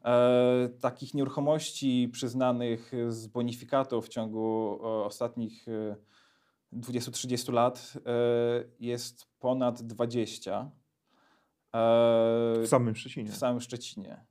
e, 0.05 0.69
takich 0.79 1.13
nieruchomości 1.13 2.09
przyznanych 2.11 2.91
z 3.09 3.27
bonifikatą 3.27 4.01
w 4.01 4.09
ciągu 4.09 4.79
e, 4.83 4.87
ostatnich 4.87 5.67
e, 5.67 5.95
20-30 6.73 7.53
lat 7.53 7.93
e, 8.05 8.09
jest 8.79 9.27
ponad 9.39 9.81
20 9.81 10.71
e, 11.73 12.61
W 12.63 12.67
samym 12.67 12.95
Szczecinie. 12.95 13.31
w 13.31 13.37
samym 13.37 13.61
Szczecinie. 13.61 14.25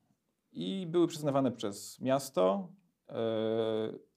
I 0.53 0.87
były 0.87 1.07
przyznawane 1.07 1.53
przez 1.53 2.01
miasto, 2.01 2.69
e, 3.09 3.15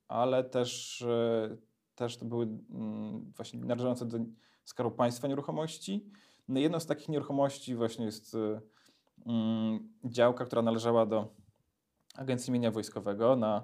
ale 0.07 0.43
też, 0.43 1.01
e, 1.01 1.57
też 1.95 2.17
to 2.17 2.25
były 2.25 2.45
mm, 2.45 3.31
właśnie 3.35 3.59
należące 3.59 4.05
do 4.05 4.17
Skarbu 4.63 4.91
Państwa 4.95 5.27
nieruchomości. 5.27 6.05
No 6.47 6.59
jedną 6.59 6.79
z 6.79 6.85
takich 6.85 7.09
nieruchomości 7.09 7.75
właśnie 7.75 8.05
jest 8.05 8.35
e, 8.35 8.61
mm, 9.25 9.93
działka, 10.03 10.45
która 10.45 10.61
należała 10.61 11.05
do 11.05 11.35
Agencji 12.15 12.54
Mienia 12.54 12.71
Wojskowego 12.71 13.36
na, 13.36 13.63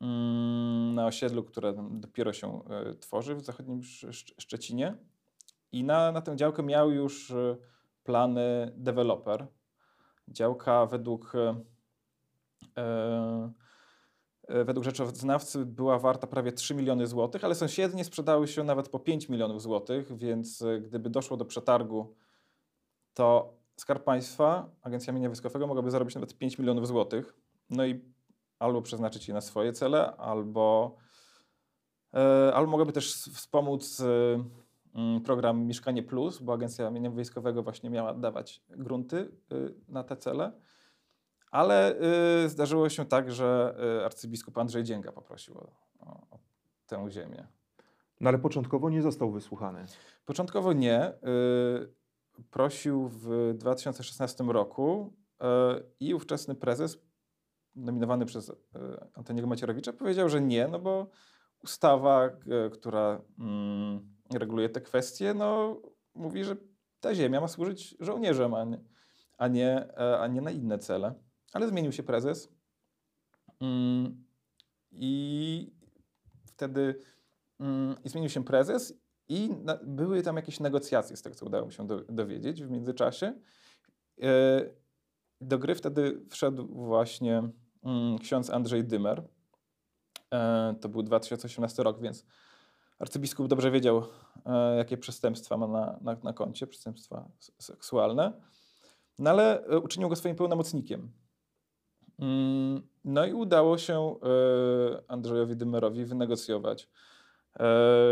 mm, 0.00 0.94
na 0.94 1.06
osiedlu, 1.06 1.44
które 1.44 1.74
dopiero 1.90 2.32
się 2.32 2.62
e, 2.70 2.94
tworzy 2.94 3.34
w 3.34 3.44
zachodnim 3.44 3.78
Sz- 3.80 4.10
Sz- 4.10 4.34
Szczecinie. 4.38 4.96
I 5.72 5.84
na, 5.84 6.12
na 6.12 6.20
tę 6.20 6.36
działkę 6.36 6.62
miał 6.62 6.90
już 6.90 7.30
e, 7.30 7.56
plany 8.04 8.72
deweloper. 8.76 9.46
Działka 10.28 10.86
według, 10.86 11.32
e, 12.76 13.50
według 14.64 14.84
rzeczoznawcy 14.84 15.66
była 15.66 15.98
warta 15.98 16.26
prawie 16.26 16.52
3 16.52 16.74
miliony 16.74 17.06
złotych, 17.06 17.44
ale 17.44 17.54
sąsiednie 17.54 18.04
sprzedały 18.04 18.48
się 18.48 18.64
nawet 18.64 18.88
po 18.88 18.98
5 18.98 19.28
milionów 19.28 19.62
złotych, 19.62 20.16
więc 20.16 20.64
gdyby 20.82 21.10
doszło 21.10 21.36
do 21.36 21.44
przetargu, 21.44 22.14
to 23.14 23.56
Skarb 23.76 24.04
Państwa, 24.04 24.70
Agencja 24.82 25.12
Mienia 25.12 25.28
Wojskowego 25.28 25.66
mogłaby 25.66 25.90
zarobić 25.90 26.14
nawet 26.14 26.38
5 26.38 26.58
milionów 26.58 26.86
złotych. 26.86 27.34
No 27.70 27.86
i 27.86 28.00
albo 28.58 28.82
przeznaczyć 28.82 29.28
je 29.28 29.34
na 29.34 29.40
swoje 29.40 29.72
cele, 29.72 30.16
albo, 30.16 30.96
e, 32.14 32.54
albo 32.54 32.70
mogłaby 32.70 32.92
też 32.92 33.14
wspomóc 33.14 34.00
e, 34.00 34.44
mm, 34.94 35.20
program 35.20 35.66
Mieszkanie 35.66 36.02
Plus, 36.02 36.38
bo 36.38 36.52
Agencja 36.52 36.90
Mienia 36.90 37.10
Wojskowego 37.10 37.62
właśnie 37.62 37.90
miała 37.90 38.14
dawać 38.14 38.62
grunty 38.68 39.16
y, 39.52 39.74
na 39.88 40.04
te 40.04 40.16
cele. 40.16 40.52
Ale 41.50 41.96
y, 42.44 42.48
zdarzyło 42.48 42.88
się 42.88 43.04
tak, 43.04 43.32
że 43.32 43.76
y, 44.00 44.04
arcybiskup 44.04 44.58
Andrzej 44.58 44.84
Dzięga 44.84 45.12
poprosił 45.12 45.58
o, 45.58 45.70
o, 46.00 46.38
tę 46.86 47.10
ziemię. 47.10 47.46
No 48.20 48.28
ale 48.28 48.38
początkowo 48.38 48.90
nie 48.90 49.02
został 49.02 49.30
wysłuchany. 49.30 49.84
Początkowo 50.24 50.72
nie. 50.72 51.12
y, 51.12 51.96
Prosił 52.50 53.08
w 53.08 53.54
2016 53.54 54.44
roku 54.44 55.12
y, 55.34 55.46
i 56.00 56.14
ówczesny 56.14 56.54
prezes, 56.54 56.98
nominowany 57.76 58.26
przez 58.26 58.48
y, 58.48 58.54
Antoniego 59.14 59.48
Macierewicza, 59.48 59.92
powiedział, 59.92 60.28
że 60.28 60.40
nie, 60.40 60.68
no 60.68 60.78
bo 60.78 61.10
ustawa, 61.64 62.26
y, 62.26 62.70
która 62.70 63.22
mm, 63.38 64.16
reguluje 64.34 64.68
te 64.68 64.80
kwestie, 64.80 65.34
no, 65.34 65.80
mówi, 66.14 66.44
że 66.44 66.56
ta 67.00 67.14
ziemia 67.14 67.40
ma 67.40 67.48
służyć 67.48 67.96
żołnierzom, 68.00 68.54
a 68.54 68.64
nie, 68.64 68.80
a 69.38 69.48
nie, 69.48 69.94
e, 69.98 70.18
a 70.18 70.26
nie 70.26 70.40
na 70.40 70.50
inne 70.50 70.78
cele. 70.78 71.14
Ale 71.52 71.68
zmienił 71.68 71.92
się 71.92 72.02
prezes. 72.02 72.52
Mm, 73.60 74.24
I 74.92 75.72
wtedy 76.46 77.00
mm, 77.60 77.96
i 78.04 78.08
zmienił 78.08 78.30
się 78.30 78.44
prezes 78.44 78.94
i 79.28 79.50
były 79.82 80.22
tam 80.22 80.36
jakieś 80.36 80.60
negocjacje, 80.60 81.16
z 81.16 81.22
tego 81.22 81.36
co 81.36 81.46
udało 81.46 81.66
mi 81.66 81.72
się 81.72 81.86
do, 81.86 82.00
dowiedzieć 82.00 82.62
w 82.62 82.70
międzyczasie. 82.70 83.34
E, 84.22 84.62
do 85.40 85.58
gry 85.58 85.74
wtedy 85.74 86.20
wszedł 86.30 86.66
właśnie 86.66 87.42
ksiądz 88.20 88.50
Andrzej 88.50 88.84
Dymer. 88.84 89.22
E, 90.34 90.74
to 90.80 90.88
był 90.88 91.02
2018 91.02 91.82
rok, 91.82 92.00
więc 92.00 92.26
arcybiskup 92.98 93.48
dobrze 93.48 93.70
wiedział, 93.70 94.02
e, 94.46 94.76
jakie 94.76 94.96
przestępstwa 94.96 95.56
ma 95.56 95.66
na, 95.66 95.98
na, 96.00 96.16
na 96.22 96.32
koncie, 96.32 96.66
przestępstwa 96.66 97.28
seksualne. 97.58 98.32
No 99.18 99.30
ale 99.30 99.64
e, 99.64 99.78
uczynił 99.78 100.08
go 100.08 100.16
swoim 100.16 100.36
pełnomocnikiem. 100.36 101.12
Mm, 102.18 102.82
No 103.04 103.26
i 103.26 103.32
udało 103.32 103.78
się 103.78 104.16
Andrzejowi 105.08 105.56
Dymerowi 105.56 106.04
wynegocjować, 106.04 106.88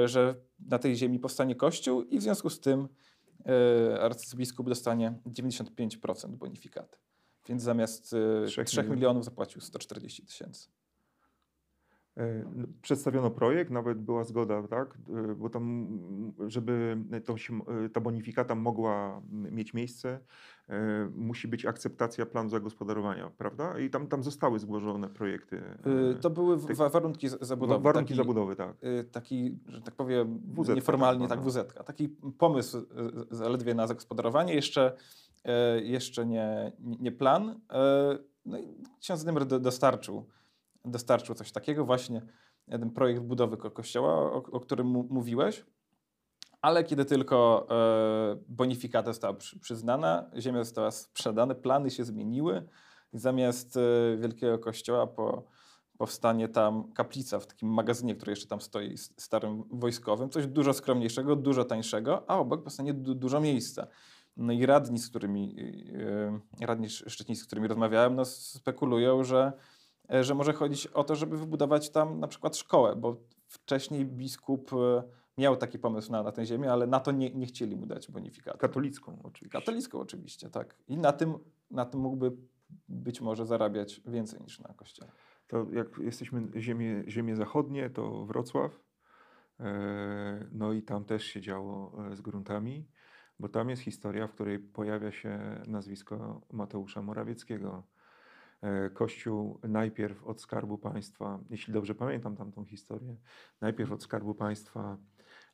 że 0.04 0.34
na 0.58 0.78
tej 0.78 0.96
ziemi 0.96 1.18
powstanie 1.18 1.54
kościół 1.54 2.02
i 2.02 2.18
w 2.18 2.22
związku 2.22 2.50
z 2.50 2.60
tym 2.60 2.88
arcybiskup 4.00 4.68
dostanie 4.68 5.18
95% 5.26 6.28
bonifikaty. 6.28 6.98
Więc 7.48 7.62
zamiast 7.62 8.14
e, 8.42 8.46
Trzech 8.46 8.66
3 8.66 8.82
milionów. 8.82 9.24
zapłacił 9.24 9.60
140 9.60 10.26
tysięcy. 10.26 10.68
E, 12.16 12.44
no, 12.56 12.66
Przedstawiono 12.82 13.30
projekt, 13.30 13.70
nawet 13.70 13.98
była 13.98 14.24
zgoda, 14.24 14.62
tak? 14.68 14.98
Bo 15.36 15.50
tam, 15.50 15.88
żeby 16.46 16.96
to 17.24 17.36
się, 17.36 17.54
e, 17.84 17.88
ta 17.88 18.00
bonifikata 18.00 18.54
mogła 18.54 19.22
mieć 19.30 19.74
miejsce, 19.74 20.20
e, 20.68 21.10
musi 21.16 21.48
być 21.48 21.66
akceptacja 21.66 22.26
planu 22.26 22.48
zagospodarowania, 22.48 23.30
prawda? 23.38 23.78
I 23.78 23.90
tam, 23.90 24.06
tam 24.06 24.22
zostały 24.22 24.58
złożone 24.58 25.08
projekty. 25.08 25.56
e, 25.86 26.10
E, 26.10 26.14
To 26.14 26.30
były 26.30 26.56
w- 26.56 26.76
wa- 26.76 26.88
warunki 26.88 27.28
zabudowy. 27.40 27.82
warunki 27.84 28.08
taki, 28.08 28.16
zabudowy, 28.16 28.56
tak. 28.56 28.76
Taki, 29.12 29.58
że 29.66 29.82
tak 29.82 29.94
powiem, 29.94 30.40
WZ-ka 30.56 30.74
nieformalnie, 30.74 31.28
tak 31.28 31.38
tak, 31.40 31.50
zwana. 31.50 31.68
WZ. 31.68 31.84
Taki 31.86 32.08
pomysł 32.38 32.86
zaledwie 33.30 33.74
na 33.74 33.86
zagospodarowanie, 33.86 34.54
jeszcze, 34.54 34.96
jeszcze 35.82 36.26
nie, 36.26 36.72
nie 36.80 37.12
plan. 37.12 37.60
E, 37.72 38.18
No 38.46 38.58
i 38.58 38.82
ksiądz 39.00 39.24
Dymer 39.24 39.46
do- 39.46 39.60
dostarczył, 39.60 40.28
dostarczył 40.84 41.34
coś 41.34 41.52
takiego, 41.52 41.84
właśnie 41.84 42.22
ten 42.70 42.90
projekt 42.90 43.22
budowy 43.22 43.56
ko- 43.56 43.70
kościoła, 43.70 44.12
o, 44.14 44.34
o 44.52 44.60
którym 44.60 44.86
mówiłeś. 44.86 45.64
Ale 46.62 46.84
kiedy 46.84 47.04
tylko 47.04 47.66
e, 47.70 48.36
bonifikata 48.48 49.12
została 49.12 49.34
przy, 49.34 49.58
przyznana, 49.60 50.30
ziemia 50.38 50.64
została 50.64 50.90
sprzedana, 50.90 51.54
plany 51.54 51.90
się 51.90 52.04
zmieniły 52.04 52.68
i 53.12 53.18
zamiast 53.18 53.76
e, 53.76 53.80
wielkiego 54.16 54.58
kościoła 54.58 55.06
po, 55.06 55.44
powstanie 55.98 56.48
tam 56.48 56.92
kaplica 56.92 57.38
w 57.40 57.46
takim 57.46 57.68
magazynie, 57.68 58.14
który 58.14 58.32
jeszcze 58.32 58.46
tam 58.46 58.60
stoi, 58.60 58.98
starym 58.98 59.64
wojskowym, 59.70 60.30
coś 60.30 60.46
dużo 60.46 60.72
skromniejszego, 60.72 61.36
dużo 61.36 61.64
tańszego, 61.64 62.30
a 62.30 62.38
obok 62.38 62.62
powstanie 62.64 62.94
du 62.94 63.14
dużo 63.14 63.40
miejsca. 63.40 63.86
No 64.36 64.52
i 64.52 64.66
radni, 64.66 64.98
z 64.98 65.08
którymi, 65.10 65.54
yy, 66.58 66.66
radni 66.66 66.86
sz- 66.86 67.12
szczecińscy, 67.12 67.44
z 67.44 67.46
którymi 67.46 67.68
rozmawiałem, 67.68 68.14
no 68.14 68.24
spekulują, 68.24 69.24
że, 69.24 69.52
e, 70.12 70.24
że 70.24 70.34
może 70.34 70.52
chodzić 70.52 70.86
o 70.86 71.04
to, 71.04 71.16
żeby 71.16 71.38
wybudować 71.38 71.90
tam 71.90 72.20
na 72.20 72.28
przykład 72.28 72.56
szkołę, 72.56 72.96
bo 72.96 73.16
wcześniej 73.46 74.06
biskup 74.06 74.72
e, 74.72 75.02
miał 75.38 75.56
taki 75.56 75.78
pomysł 75.78 76.12
na, 76.12 76.22
na 76.22 76.32
tę 76.32 76.46
ziemię, 76.46 76.72
ale 76.72 76.86
na 76.86 77.00
to 77.00 77.12
nie, 77.12 77.30
nie 77.30 77.46
chcieli 77.46 77.76
mu 77.76 77.86
dać 77.86 78.10
bonifikaty. 78.10 78.58
Katolicką 78.58 79.18
oczywiście. 79.22 79.58
Katolicką 79.58 80.00
oczywiście, 80.00 80.50
tak. 80.50 80.76
I 80.88 80.98
na 80.98 81.12
tym, 81.12 81.34
na 81.70 81.84
tym 81.84 82.00
mógłby 82.00 82.32
być 82.88 83.20
może 83.20 83.46
zarabiać 83.46 84.00
więcej 84.06 84.40
niż 84.40 84.60
na 84.60 84.74
kościele. 84.74 85.10
To 85.46 85.66
jak 85.72 85.98
jesteśmy 85.98 86.48
ziemie, 86.60 87.04
ziemie 87.08 87.36
zachodnie, 87.36 87.90
to 87.90 88.24
Wrocław. 88.26 88.80
E, 89.60 90.46
No 90.52 90.72
i 90.72 90.82
tam 90.82 91.04
też 91.04 91.24
się 91.24 91.40
działo 91.40 91.92
z 92.14 92.20
gruntami, 92.20 92.86
bo 93.38 93.48
tam 93.48 93.70
jest 93.70 93.82
historia, 93.82 94.26
w 94.26 94.32
której 94.32 94.58
pojawia 94.58 95.12
się 95.12 95.62
nazwisko 95.66 96.40
Mateusza 96.52 97.02
Morawieckiego. 97.02 97.82
E, 98.62 98.90
Kościół 98.90 99.60
najpierw 99.62 100.24
od 100.24 100.40
Skarbu 100.40 100.78
Państwa, 100.78 101.38
jeśli 101.50 101.72
dobrze 101.72 101.94
pamiętam 101.94 102.36
tamtą 102.36 102.64
historię, 102.64 103.16
najpierw 103.60 103.92
od 103.92 104.02
Skarbu 104.02 104.34
Państwa 104.34 104.98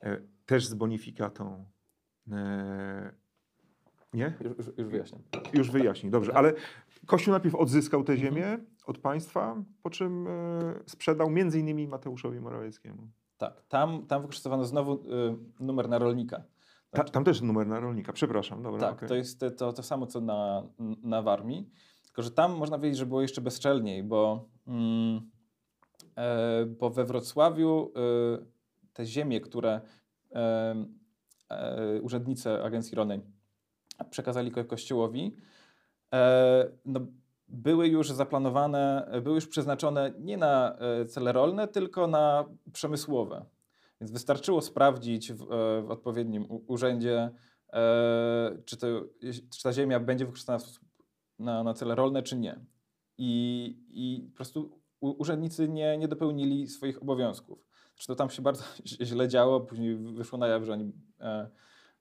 e, 0.01 0.21
też 0.45 0.67
z 0.67 0.73
bonifikatą. 0.73 1.65
E, 2.31 3.11
nie? 4.13 4.37
Już, 4.41 4.57
już, 4.57 4.77
już 4.77 4.87
wyjaśniam. 4.87 5.21
Już 5.53 5.71
wyjaśnij, 5.71 6.11
dobrze. 6.11 6.33
Ale 6.33 6.53
Kościół 7.05 7.31
najpierw 7.31 7.55
odzyskał 7.55 8.03
tę 8.03 8.17
ziemię 8.17 8.59
od 8.85 8.97
państwa, 8.97 9.63
po 9.83 9.89
czym 9.89 10.27
sprzedał 10.85 11.29
między 11.29 11.59
innymi 11.59 11.87
Mateuszowi 11.87 12.39
Morawieckiemu. 12.39 13.07
Tak, 13.37 13.61
tam, 13.67 14.07
tam 14.07 14.21
wykorzystywano 14.21 14.65
znowu 14.65 15.03
numer 15.59 15.89
na 15.89 15.99
rolnika. 15.99 16.43
Ta, 16.91 17.03
tam 17.03 17.23
też 17.23 17.41
numer 17.41 17.67
na 17.67 17.79
rolnika, 17.79 18.13
przepraszam. 18.13 18.63
Dobra, 18.63 18.79
Tak, 18.79 18.93
okej. 18.93 19.09
to 19.09 19.15
jest 19.15 19.43
to, 19.57 19.73
to 19.73 19.83
samo 19.83 20.05
co 20.07 20.21
na, 20.21 20.63
na 21.03 21.21
Warmii, 21.21 21.69
tylko 22.05 22.21
że 22.21 22.31
tam 22.31 22.51
można 22.57 22.77
powiedzieć, 22.77 22.97
że 22.99 23.05
było 23.05 23.21
jeszcze 23.21 23.41
bezczelniej, 23.41 24.03
bo, 24.03 24.49
mm, 24.67 25.31
e, 26.17 26.65
bo 26.65 26.89
we 26.89 27.05
Wrocławiu 27.05 27.91
e, 27.95 28.45
te 28.93 29.05
ziemie, 29.05 29.41
które 29.41 29.81
e, 30.31 30.75
e, 31.49 32.01
urzędnicy 32.01 32.63
Agencji 32.63 32.95
Rolnej 32.95 33.21
przekazali 34.09 34.51
ko- 34.51 34.65
Kościołowi, 34.65 35.35
e, 36.13 36.71
no, 36.85 36.99
były 37.47 37.87
już 37.87 38.11
zaplanowane, 38.11 39.11
były 39.23 39.35
już 39.35 39.47
przeznaczone 39.47 40.13
nie 40.19 40.37
na 40.37 40.77
e, 40.77 41.05
cele 41.05 41.31
rolne, 41.31 41.67
tylko 41.67 42.07
na 42.07 42.45
przemysłowe. 42.73 43.45
Więc 44.01 44.11
wystarczyło 44.11 44.61
sprawdzić 44.61 45.33
w, 45.33 45.41
e, 45.41 45.81
w 45.81 45.91
odpowiednim 45.91 46.45
urzędzie, 46.67 47.31
e, 47.73 48.57
czy, 48.65 48.77
to, 48.77 48.87
czy 49.51 49.63
ta 49.63 49.73
ziemia 49.73 49.99
będzie 49.99 50.25
wykorzystana 50.25 50.59
na, 51.39 51.63
na 51.63 51.73
cele 51.73 51.95
rolne, 51.95 52.23
czy 52.23 52.37
nie. 52.37 52.65
I, 53.17 53.77
i 53.89 54.27
po 54.29 54.35
prostu 54.35 54.81
urzędnicy 54.99 55.69
nie, 55.69 55.97
nie 55.97 56.07
dopełnili 56.07 56.67
swoich 56.67 57.01
obowiązków. 57.01 57.59
Znaczy 57.93 58.07
to 58.07 58.15
tam 58.15 58.29
się 58.29 58.41
bardzo 58.41 58.63
źle 58.85 59.27
działo, 59.27 59.61
później 59.61 59.95
wyszło 59.95 60.39
na 60.39 60.47
jaw, 60.47 60.63
że 60.63 60.73
oni 60.73 60.91
e, 61.19 61.49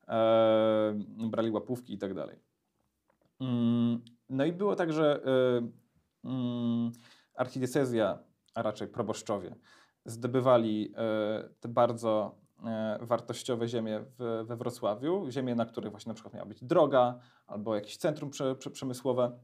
e, 0.08 0.98
brali 1.30 1.50
łapówki 1.50 1.94
i 1.94 1.98
tak 1.98 2.14
dalej. 2.14 2.36
Mm, 3.40 4.00
No 4.28 4.44
i 4.44 4.52
było 4.52 4.76
tak, 4.76 4.92
że 4.92 5.20
y, 6.24 6.28
mm, 6.28 6.92
archidiecezja, 7.34 8.18
a 8.54 8.62
raczej 8.62 8.88
proboszczowie, 8.88 9.56
zdobywali 10.04 10.94
e, 10.96 11.48
te 11.60 11.68
bardzo 11.68 12.38
e, 12.64 12.98
wartościowe 13.02 13.68
ziemie 13.68 14.00
w, 14.18 14.44
we 14.46 14.56
Wrocławiu, 14.56 15.30
ziemie, 15.30 15.54
na 15.54 15.66
których 15.66 15.90
właśnie 15.90 16.10
na 16.10 16.14
przykład 16.14 16.34
miała 16.34 16.46
być 16.46 16.64
droga 16.64 17.18
albo 17.46 17.74
jakieś 17.74 17.96
centrum 17.96 18.30
prze, 18.30 18.54
prze, 18.54 18.70
przemysłowe 18.70 19.38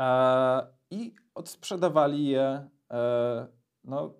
e, 0.00 0.66
i 0.90 1.14
odsprzedawali 1.34 2.26
je 2.26 2.68
no, 3.84 4.14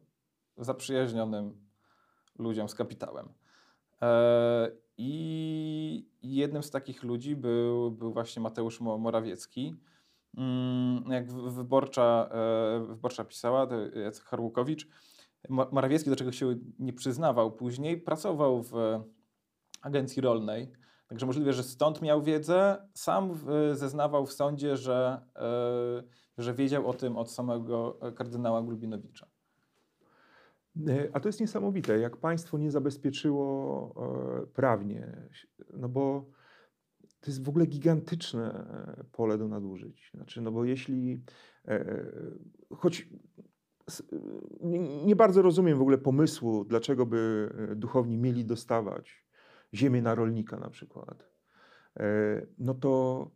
zaprzyjaźnionym 0.57 1.67
ludziom 2.39 2.69
z 2.69 2.75
kapitałem. 2.75 3.29
I 4.99 6.09
jednym 6.23 6.63
z 6.63 6.71
takich 6.71 7.03
ludzi 7.03 7.37
był, 7.37 7.91
był 7.91 8.13
właśnie 8.13 8.43
Mateusz 8.43 8.81
Mo- 8.81 8.99
Morawiecki. 8.99 9.75
Mm, 10.37 11.05
Jak 11.11 11.33
wyborcza, 11.33 12.31
wyborcza 12.89 13.25
pisała, 13.25 13.67
to 13.67 13.75
Jacek 13.99 14.25
Harłukowicz, 14.25 14.89
Morawiecki, 15.49 16.11
do 16.11 16.17
czego 16.17 16.33
się 16.33 16.55
nie 16.79 16.93
przyznawał 16.93 17.53
później, 17.53 18.01
pracował 18.01 18.63
w 18.63 18.73
agencji 19.83 20.23
rolnej. 20.23 20.73
Także 21.09 21.27
możliwe, 21.27 21.53
że 21.53 21.63
stąd 21.63 22.03
miał 22.03 22.23
wiedzę. 22.23 22.89
Sam 22.95 23.39
zeznawał 23.73 24.27
w 24.27 24.33
sądzie, 24.33 24.77
że, 24.77 25.21
e, 25.37 26.03
że 26.39 26.55
wiedział 26.55 26.87
o 26.87 26.95
tym 26.95 27.17
od 27.17 27.31
samego 27.31 27.99
kardynała 28.17 28.63
Gulbinowicza. 28.63 29.27
E, 30.89 31.09
A 31.13 31.21
to 31.21 31.29
jest 31.29 31.41
niesamowite, 31.41 31.99
jak 31.99 32.17
państwo 32.17 32.59
nie 32.59 32.71
zabezpieczyło 32.71 33.95
e, 34.43 34.47
prawnie, 34.47 35.29
no 35.73 35.89
bo 35.89 36.25
to 37.21 37.31
jest 37.31 37.45
w 37.45 37.49
ogóle 37.49 37.67
gigantyczne 37.67 38.67
pole 39.13 39.39
do 39.39 39.49
nadużyć. 39.49 40.11
Znaczy, 40.15 40.41
no 40.41 40.53
bo 40.53 40.65
jeśli, 40.65 41.23
choć 42.77 43.09
nie, 45.05 45.17
bardzo 45.17 45.43
rozumiem 45.43 45.79
w 45.79 45.81
ogóle 45.81 45.99
pomysłu, 45.99 46.65
dlaczego 46.65 47.07
by 47.07 47.51
e, 47.71 47.75
duchowni 47.75 48.19
mieli 48.19 48.45
dostawać 48.45 49.25
ziemię 49.75 50.03
na 50.03 50.15
rolnika 50.15 50.57
na 50.57 50.71
przykład, 50.71 51.29
e, 51.97 52.47
no 52.59 52.75
to 52.75 53.31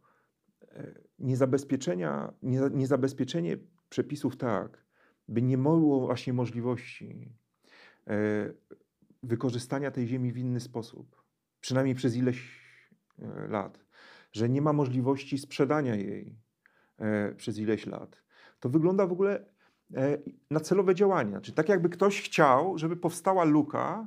e, 0.63 0.95
niezabezpieczenia, 1.19 2.33
nie, 2.43 2.61
niezabezpieczenie 2.71 3.57
przepisów 3.89 4.37
tak, 4.37 4.85
by 5.29 5.43
nie 5.43 5.59
było 5.59 6.07
właśnie 6.07 6.33
możliwości 6.33 7.33
wykorzystania 9.23 9.91
tej 9.91 10.07
ziemi 10.07 10.33
w 10.33 10.39
inny 10.39 10.61
sposób, 10.61 11.23
przynajmniej 11.61 11.95
przez 11.95 12.17
ileś 12.17 12.63
lat, 13.49 13.85
że 14.33 14.49
nie 14.49 14.63
ma 14.63 14.73
możliwości 14.73 15.39
sprzedania 15.39 15.95
jej 15.95 16.39
przez 17.37 17.59
ileś 17.59 17.87
lat, 17.87 18.23
to 18.61 18.69
wygląda 18.69 19.07
w 19.07 19.13
ogóle 19.13 19.52
na 20.51 20.61
celowe 20.61 20.95
działania. 20.95 21.41
Czy 21.41 21.53
tak 21.53 21.69
jakby 21.69 21.89
ktoś 21.89 22.23
chciał, 22.23 22.79
żeby 22.79 22.97
powstała 22.97 23.45
luka, 23.45 24.07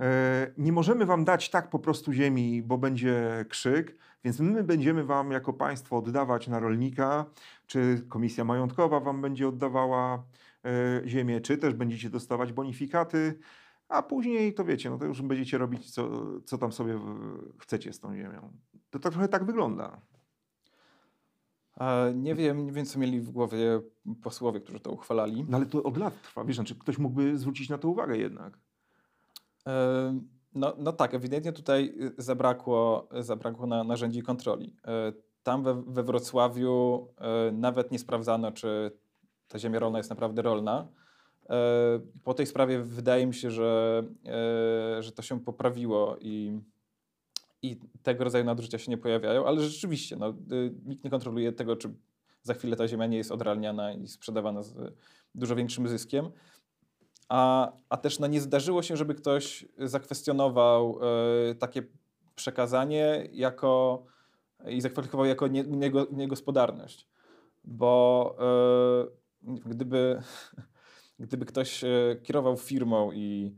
e, 0.00 0.52
nie 0.58 0.72
możemy 0.72 1.06
wam 1.06 1.24
dać 1.24 1.50
tak 1.50 1.70
po 1.70 1.78
prostu 1.78 2.12
ziemi, 2.12 2.62
bo 2.62 2.78
będzie 2.78 3.44
krzyk, 3.48 3.96
więc 4.24 4.40
my 4.40 4.64
będziemy 4.64 5.04
wam 5.04 5.30
jako 5.30 5.52
państwo 5.52 5.96
oddawać 5.96 6.48
na 6.48 6.58
rolnika, 6.58 7.24
czy 7.66 8.06
komisja 8.08 8.44
majątkowa 8.44 9.00
wam 9.00 9.22
będzie 9.22 9.48
oddawała 9.48 10.24
e, 10.64 11.08
ziemię, 11.08 11.40
czy 11.40 11.58
też 11.58 11.74
będziecie 11.74 12.10
dostawać 12.10 12.52
bonifikaty, 12.52 13.38
a 13.88 14.02
później 14.02 14.54
to 14.54 14.64
wiecie, 14.64 14.90
no 14.90 14.98
to 14.98 15.04
już 15.04 15.22
będziecie 15.22 15.58
robić 15.58 15.90
co, 15.90 16.10
co 16.44 16.58
tam 16.58 16.72
sobie 16.72 16.98
chcecie 17.58 17.92
z 17.92 18.00
tą 18.00 18.16
ziemią. 18.16 18.52
To 18.90 18.98
tak 18.98 19.12
trochę 19.12 19.28
tak 19.28 19.44
wygląda. 19.44 20.00
E, 21.80 22.12
Nie 22.14 22.34
wiem, 22.34 22.66
nie 22.66 22.72
wiem, 22.72 22.86
co 22.86 22.98
mieli 22.98 23.20
w 23.20 23.30
głowie 23.30 23.80
posłowie, 24.22 24.60
którzy 24.60 24.80
to 24.80 24.90
uchwalali. 24.90 25.44
No 25.48 25.56
ale 25.56 25.66
to 25.66 25.82
od 25.82 25.96
lat 25.96 26.22
trwa, 26.22 26.44
wiesz, 26.44 26.56
znaczy 26.56 26.74
ktoś 26.78 26.98
mógłby 26.98 27.38
zwrócić 27.38 27.68
na 27.68 27.78
to 27.78 27.88
uwagę 27.88 28.16
jednak. 28.16 28.58
E, 29.66 30.20
No, 30.54 30.74
no 30.78 30.92
tak, 30.92 31.14
ewidentnie 31.14 31.52
tutaj 31.52 31.94
y, 32.18 32.22
zabrakło, 32.22 33.08
zabrakło 33.20 33.66
na, 33.66 33.84
narzędzi 33.84 34.22
kontroli. 34.22 34.76
E, 34.86 35.12
Tam 35.42 35.62
we, 35.62 35.82
we 35.86 36.02
Wrocławiu 36.02 37.08
e, 37.18 37.52
nawet 37.52 37.90
nie 37.90 37.98
sprawdzano, 37.98 38.52
czy 38.52 38.92
ta 39.48 39.58
ziemia 39.58 39.78
rolna 39.78 39.98
jest 39.98 40.10
naprawdę 40.10 40.42
rolna. 40.42 40.88
E, 41.50 41.56
Po 42.24 42.34
tej 42.34 42.46
sprawie 42.46 42.82
wydaje 42.82 43.26
mi 43.26 43.34
się, 43.34 43.50
że, 43.50 44.02
e, 44.98 45.02
że 45.02 45.12
to 45.12 45.22
się 45.22 45.40
poprawiło 45.40 46.16
i, 46.20 46.60
i 47.62 47.80
tego 48.02 48.24
rodzaju 48.24 48.44
nadużycia 48.44 48.78
się 48.78 48.90
nie 48.90 48.98
pojawiają, 48.98 49.46
ale 49.46 49.60
rzeczywiście 49.60 50.16
no, 50.16 50.28
y, 50.52 50.74
nikt 50.84 51.04
nie 51.04 51.10
kontroluje 51.10 51.52
tego, 51.52 51.76
czy 51.76 51.94
za 52.42 52.54
chwilę 52.54 52.76
ta 52.76 52.88
ziemia 52.88 53.06
nie 53.06 53.16
jest 53.16 53.32
odralniana 53.32 53.92
i 53.92 54.06
sprzedawana 54.06 54.62
z 54.62 54.74
dużo 55.34 55.56
większym 55.56 55.88
zyskiem. 55.88 56.30
A, 57.28 57.72
a 57.88 57.96
też 57.96 58.18
no, 58.18 58.26
nie 58.26 58.40
zdarzyło 58.40 58.82
się, 58.82 58.96
żeby 58.96 59.14
ktoś 59.14 59.64
zakwestionował 59.78 60.98
e, 61.50 61.54
takie 61.54 61.82
przekazanie 62.34 63.28
jako, 63.32 64.02
i 64.68 64.80
zakwalifikował 64.80 65.26
jako 65.26 65.46
nie, 65.46 65.64
niego, 65.64 66.06
niegospodarność. 66.12 67.08
Bo 67.64 68.36
e, 69.42 69.60
gdyby, 69.66 70.22
gdyby 71.18 71.46
ktoś 71.46 71.84
e, 71.84 72.16
kierował 72.22 72.56
firmą 72.56 73.12
i 73.12 73.56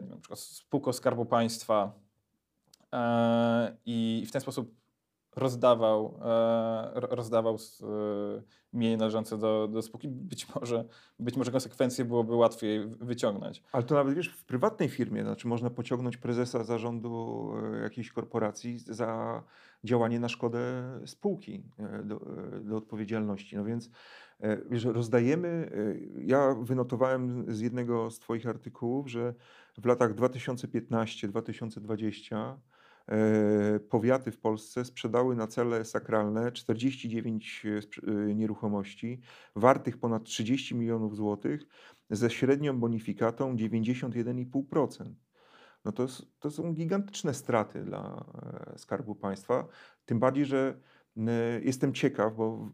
wiem, 0.00 0.08
na 0.08 0.16
przykład 0.16 0.38
spółką 0.38 0.92
Skarbu 0.92 1.26
Państwa 1.26 2.03
i 3.86 4.24
w 4.28 4.32
ten 4.32 4.40
sposób 4.40 4.74
rozdawał, 5.36 6.18
e, 6.20 6.24
ro- 6.94 7.08
rozdawał 7.10 7.54
e, 7.54 7.56
mienie 8.72 8.96
należące 8.96 9.38
do, 9.38 9.68
do 9.68 9.82
spółki, 9.82 10.08
być 10.08 10.54
może, 10.54 10.84
być 11.18 11.36
może 11.36 11.50
konsekwencje 11.50 12.04
byłoby 12.04 12.34
łatwiej 12.34 12.86
wyciągnąć. 12.86 13.62
Ale 13.72 13.82
to 13.82 13.94
nawet 13.94 14.14
wiesz, 14.14 14.28
w 14.28 14.44
prywatnej 14.44 14.88
firmie, 14.88 15.22
znaczy 15.22 15.48
można 15.48 15.70
pociągnąć 15.70 16.16
prezesa 16.16 16.64
zarządu 16.64 17.52
e, 17.74 17.78
jakiejś 17.82 18.12
korporacji 18.12 18.78
za 18.78 19.42
działanie 19.84 20.20
na 20.20 20.28
szkodę 20.28 20.82
spółki 21.06 21.62
e, 21.78 22.02
do, 22.02 22.16
e, 22.16 22.20
do 22.60 22.76
odpowiedzialności. 22.76 23.56
No 23.56 23.64
więc 23.64 23.90
e, 24.40 24.58
wiesz, 24.70 24.84
rozdajemy, 24.84 25.48
e, 25.48 25.70
ja 26.24 26.54
wynotowałem 26.54 27.54
z 27.54 27.60
jednego 27.60 28.10
z 28.10 28.18
Twoich 28.18 28.46
artykułów, 28.46 29.10
że 29.10 29.34
w 29.78 29.86
latach 29.86 30.14
2015-2020 30.14 32.36
e, 32.36 32.56
powiaty 33.88 34.30
w 34.30 34.38
Polsce 34.38 34.84
sprzedały 34.84 35.36
na 35.36 35.46
cele 35.46 35.84
sakralne 35.84 36.52
49 36.52 37.62
sprz- 37.80 38.28
e, 38.30 38.34
nieruchomości 38.34 39.20
wartych 39.56 39.98
ponad 39.98 40.24
30 40.24 40.74
milionów 40.74 41.16
złotych 41.16 41.66
ze 42.10 42.30
średnią 42.30 42.80
bonifikatą 42.80 43.56
91,5%. 43.56 45.14
No 45.84 45.92
to, 45.92 46.06
to 46.38 46.50
są 46.50 46.74
gigantyczne 46.74 47.34
straty 47.34 47.84
dla 47.84 48.24
e, 48.74 48.78
Skarbu 48.78 49.14
Państwa. 49.14 49.66
Tym 50.06 50.18
bardziej, 50.18 50.44
że 50.44 50.80
Jestem 51.62 51.92
ciekaw, 51.92 52.36
bo 52.36 52.70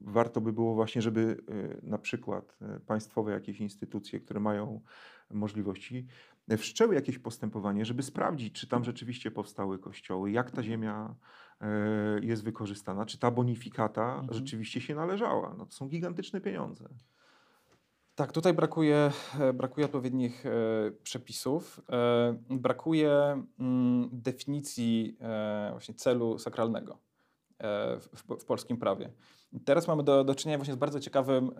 warto 0.00 0.40
by 0.40 0.52
było 0.52 0.74
właśnie, 0.74 1.02
żeby 1.02 1.36
na 1.82 1.98
przykład 1.98 2.58
państwowe 2.86 3.32
jakieś 3.32 3.60
instytucje, 3.60 4.20
które 4.20 4.40
mają 4.40 4.80
możliwości, 5.30 6.06
wszczęły 6.58 6.94
jakieś 6.94 7.18
postępowanie, 7.18 7.84
żeby 7.84 8.02
sprawdzić, 8.02 8.60
czy 8.60 8.66
tam 8.66 8.84
rzeczywiście 8.84 9.30
powstały 9.30 9.78
kościoły, 9.78 10.30
jak 10.30 10.50
ta 10.50 10.62
ziemia 10.62 11.14
jest 12.22 12.44
wykorzystana, 12.44 13.06
czy 13.06 13.18
ta 13.18 13.30
bonifikata 13.30 14.14
mhm. 14.14 14.34
rzeczywiście 14.34 14.80
się 14.80 14.94
należała. 14.94 15.54
No 15.58 15.66
to 15.66 15.72
są 15.72 15.88
gigantyczne 15.88 16.40
pieniądze. 16.40 16.88
Tak, 18.14 18.32
tutaj 18.32 18.54
brakuje, 18.54 19.12
e, 19.40 19.52
brakuje 19.52 19.86
odpowiednich 19.86 20.46
e, 20.46 20.50
przepisów. 21.02 21.80
E, 21.90 22.36
brakuje 22.50 23.44
mm, 23.58 24.08
definicji 24.12 25.18
właśnie 25.70 25.94
celu 25.94 26.38
sakralnego 26.38 26.98
w, 28.00 28.36
w 28.40 28.44
polskim 28.44 28.76
prawie. 28.76 29.12
Teraz 29.64 29.88
mamy 29.88 30.02
do, 30.02 30.24
do 30.24 30.34
czynienia 30.34 30.58
właśnie 30.58 30.74
z 30.74 30.76
bardzo 30.76 31.00
ciekawym 31.00 31.50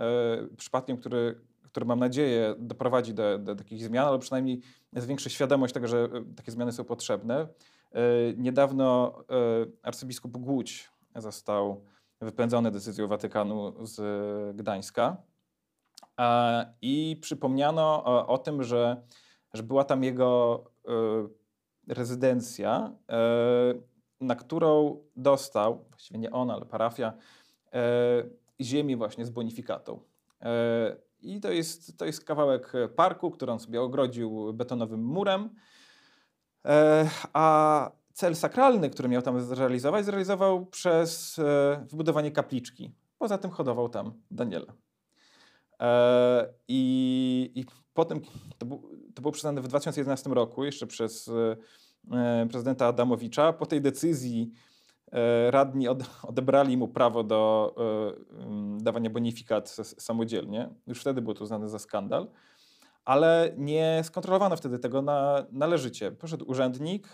przypadkiem, 0.56 0.96
który, 0.96 1.40
który 1.74 1.86
mam 1.86 1.98
nadzieję 1.98 2.54
doprowadzi 2.58 3.14
do, 3.14 3.38
do 3.38 3.54
takich 3.54 3.84
zmian, 3.84 4.06
ale 4.06 4.18
przynajmniej 4.18 4.60
zwiększy 4.92 5.30
świadomość 5.30 5.74
tego, 5.74 5.88
że 5.88 6.08
takie 6.36 6.52
zmiany 6.52 6.72
są 6.72 6.84
potrzebne. 6.84 7.48
Niedawno 8.36 9.18
arcybiskup 9.82 10.36
Głódź 10.36 10.90
został 11.16 11.84
wypędzony 12.20 12.70
decyzją 12.70 13.08
Watykanu 13.08 13.86
z 13.86 14.56
Gdańska. 14.56 15.16
I 16.82 17.18
przypomniano 17.20 18.04
o, 18.04 18.26
o 18.26 18.38
tym, 18.38 18.62
że, 18.62 19.02
że 19.54 19.62
była 19.62 19.84
tam 19.84 20.04
jego 20.04 20.64
e, 21.88 21.94
rezydencja, 21.94 22.92
e, 23.10 23.18
na 24.20 24.36
którą 24.36 24.98
dostał, 25.16 25.84
właściwie 25.90 26.20
nie 26.20 26.30
on, 26.30 26.50
ale 26.50 26.66
parafia, 26.66 27.12
e, 27.72 27.82
ziemi 28.60 28.96
właśnie 28.96 29.24
z 29.26 29.30
bonifikatą. 29.30 30.00
I 31.24 31.40
to 31.40 31.52
jest, 31.52 31.98
to 31.98 32.04
jest 32.04 32.24
kawałek 32.24 32.72
parku, 32.96 33.30
który 33.30 33.52
on 33.52 33.60
sobie 33.60 33.82
ogrodził 33.82 34.52
betonowym 34.52 35.04
murem, 35.04 35.50
a 37.32 37.90
cel 38.12 38.36
sakralny, 38.36 38.90
który 38.90 39.08
miał 39.08 39.22
tam 39.22 39.40
zrealizować, 39.40 40.04
zrealizował 40.04 40.66
przez 40.66 41.40
wybudowanie 41.90 42.30
kapliczki. 42.30 42.92
Poza 43.18 43.38
tym 43.38 43.50
hodował 43.50 43.88
tam 43.88 44.12
Daniela. 44.30 44.74
E, 45.80 46.54
I, 46.68 47.52
i 47.54 47.64
potem 47.94 48.20
to, 48.58 48.66
był, 48.66 48.90
to 49.14 49.22
było 49.22 49.32
przyznane 49.32 49.62
w 49.62 49.68
2011 49.68 50.30
roku, 50.30 50.64
jeszcze 50.64 50.86
przez 50.86 51.30
e, 52.12 52.46
prezydenta 52.50 52.86
Adamowicza. 52.86 53.52
Po 53.52 53.66
tej 53.66 53.80
decyzji 53.80 54.50
e, 54.52 54.73
radni 55.50 55.88
odebrali 56.22 56.76
mu 56.76 56.88
prawo 56.88 57.24
do 57.24 57.74
dawania 58.78 59.10
bonifikat 59.10 59.68
samodzielnie. 59.98 60.68
Już 60.86 61.00
wtedy 61.00 61.22
było 61.22 61.34
to 61.34 61.44
uznane 61.44 61.68
za 61.68 61.78
skandal. 61.78 62.28
Ale 63.04 63.52
nie 63.56 64.00
skontrolowano 64.04 64.56
wtedy 64.56 64.78
tego 64.78 65.02
na, 65.02 65.46
należycie. 65.52 66.12
Poszedł 66.12 66.50
urzędnik 66.50 67.08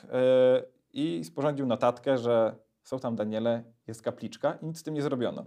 i 0.93 1.25
sporządził 1.25 1.67
notatkę, 1.67 2.19
że 2.19 2.57
są 2.83 2.99
tam 2.99 3.17
Daniele, 3.17 3.65
jest 3.87 4.03
kapliczka 4.03 4.59
i 4.63 4.67
nic 4.67 4.79
z 4.79 4.83
tym 4.83 4.95
nie 4.95 5.03
zrobiono. 5.03 5.45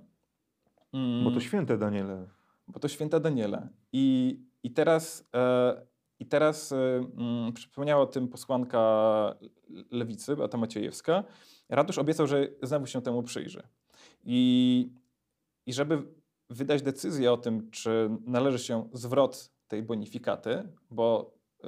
Bo 0.94 1.30
to 1.30 1.30
mm. 1.30 1.42
święte 1.42 1.78
Daniele 1.78 2.28
bo 2.68 2.80
to 2.80 2.88
święta 2.88 3.20
Daniela. 3.20 3.68
I, 3.94 4.40
i 4.64 4.72
teraz, 4.72 5.30
e, 5.36 5.82
i 6.20 6.26
teraz 6.26 6.72
e, 6.72 6.76
mm, 7.18 7.54
przypomniała 7.54 8.02
o 8.02 8.06
tym 8.06 8.28
posłanka 8.28 9.36
lewicy, 9.92 10.36
Beata 10.36 10.58
Maciejewska. 10.58 11.24
Radusz 11.76 11.98
obiecał, 11.98 12.28
że 12.28 12.48
znowu 12.64 12.86
się 12.86 13.02
temu 13.02 13.24
przyjrzy. 13.24 13.64
I, 14.24 14.90
I 15.66 15.74
żeby 15.74 16.04
wydać 16.50 16.82
decyzję 16.82 17.32
o 17.32 17.38
tym, 17.38 17.72
czy 17.72 18.10
należy 18.26 18.60
się 18.60 18.90
zwrot 18.94 19.52
tej 19.68 19.84
bonifikaty, 19.84 20.70
bo, 20.92 21.34
e, 21.64 21.68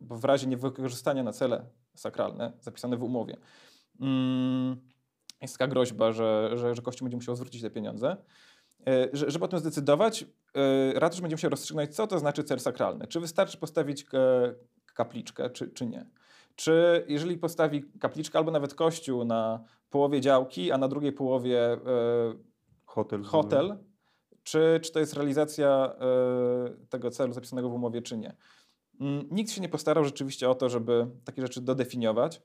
bo 0.00 0.16
w 0.16 0.24
razie 0.24 0.46
niewykorzystania 0.46 1.22
na 1.22 1.32
cele 1.32 1.66
sakralne 1.94 2.52
zapisane 2.60 2.96
w 2.96 3.02
umowie, 3.02 3.36
mm, 4.00 4.76
jest 5.42 5.58
taka 5.58 5.68
groźba, 5.68 6.12
że, 6.12 6.50
że, 6.54 6.74
że 6.74 6.82
Kościół 6.82 7.06
będzie 7.06 7.16
musiał 7.16 7.36
zwrócić 7.36 7.62
te 7.62 7.70
pieniądze. 7.70 8.16
E, 8.86 9.08
żeby 9.12 9.44
o 9.44 9.48
tym 9.48 9.58
zdecydować, 9.58 10.24
e, 10.54 10.92
ratusz 11.00 11.20
będzie 11.20 11.34
musiał 11.34 11.50
rozstrzygnąć, 11.50 11.94
co 11.94 12.06
to 12.06 12.18
znaczy 12.18 12.44
cel 12.44 12.60
sakralny. 12.60 13.06
Czy 13.06 13.20
wystarczy 13.20 13.58
postawić 13.58 14.06
kapliczkę, 14.94 15.50
czy, 15.50 15.68
czy 15.68 15.86
nie. 15.86 16.06
Czy 16.56 17.04
jeżeli 17.08 17.38
postawi 17.38 17.84
kapliczkę 18.00 18.38
albo 18.38 18.50
nawet 18.50 18.74
kościół 18.74 19.24
na 19.24 19.64
połowie 19.90 20.20
działki, 20.20 20.72
a 20.72 20.78
na 20.78 20.88
drugiej 20.88 21.12
połowie 21.12 21.72
e, 21.72 21.78
hotel, 22.84 23.22
hotel 23.22 23.78
czy, 24.42 24.80
czy 24.82 24.92
to 24.92 25.00
jest 25.00 25.14
realizacja 25.14 25.92
tego 26.88 27.10
celu 27.10 27.32
zapisanego 27.32 27.70
w 27.70 27.74
umowie, 27.74 28.02
czy 28.02 28.18
nie. 28.18 28.36
Mm, 29.00 29.28
nikt 29.30 29.50
się 29.50 29.60
nie 29.60 29.68
postarał 29.68 30.04
rzeczywiście 30.04 30.50
o 30.50 30.54
to, 30.54 30.68
żeby 30.68 31.06
takie 31.24 31.42
rzeczy 31.42 31.60
dodefiniować. 31.60 32.42